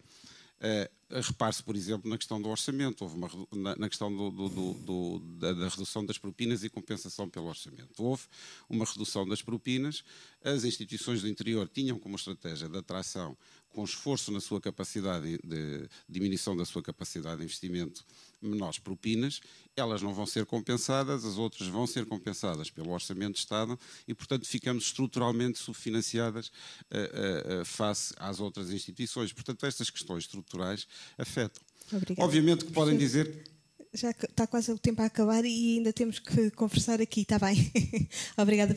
Uh, 0.65 1.21
Repare-se, 1.21 1.63
por 1.63 1.77
exemplo, 1.77 2.11
na 2.11 2.19
questão 2.19 2.43
do 2.43 2.49
orçamento, 2.49 3.03
houve 3.03 3.17
uma, 3.17 3.31
na, 3.53 3.77
na 3.77 3.89
questão 3.89 4.11
do, 4.11 4.31
do, 4.31 4.75
do, 4.75 5.19
da, 5.39 5.53
da, 5.53 5.69
redução 5.69 6.05
das 6.05 6.19
propinas 6.19 6.65
e 6.65 6.71
compensação 6.71 7.29
pelo 7.29 7.47
orçamento. 7.47 8.03
Houve 8.03 8.25
uma 8.69 8.85
redução 8.85 9.29
das 9.29 9.41
propinas, 9.41 10.03
as 10.43 10.65
instituições 10.65 11.23
do 11.23 11.29
interior 11.29 11.69
tinham 11.69 11.99
como 12.01 12.17
estratégia 12.17 12.69
de 12.69 12.79
atração, 12.79 13.37
com 13.75 13.85
esforço 13.85 14.31
na 14.31 14.41
sua 14.41 14.61
capacidade 14.61 15.39
de 15.45 15.89
diminuição 16.09 16.57
da 16.57 16.65
sua 16.65 16.81
capacidade 16.81 17.39
de 17.39 17.45
investimento, 17.45 18.05
menores 18.41 18.79
propinas, 18.79 19.41
elas 19.77 20.01
não 20.01 20.15
vão 20.15 20.25
ser 20.27 20.47
compensadas, 20.47 21.25
as 21.25 21.37
outras 21.37 21.69
vão 21.69 21.87
ser 21.87 22.07
compensadas 22.07 22.71
pelo 22.71 22.91
Orçamento 22.91 23.35
de 23.35 23.41
Estado 23.41 23.79
e, 24.07 24.15
portanto, 24.15 24.47
ficamos 24.47 24.85
estruturalmente 24.85 25.59
subfinanciadas 25.59 26.49
uh, 26.49 27.63
uh, 27.63 27.65
face 27.65 28.15
às 28.17 28.39
outras 28.39 28.71
instituições. 28.71 29.33
Portanto, 29.33 29.67
estas 29.67 29.91
questões 29.91 30.25
estruturais 30.25 30.87
afetam. 31.19 31.63
Obrigada. 31.93 32.25
Obviamente 32.25 32.65
que 32.65 32.73
podem 32.73 32.97
dizer 32.97 33.55
já 33.95 34.11
está 34.11 34.45
quase 34.47 34.73
o 34.73 34.79
tempo 34.79 35.03
a 35.03 35.07
acabar 35.07 35.45
e 35.45 35.77
ainda 35.77 35.93
temos 35.93 36.19
que 36.19 36.51
conversar 36.51 37.01
aqui, 37.01 37.21
está 37.21 37.39
bem? 37.39 37.71
Obrigada 38.37 38.73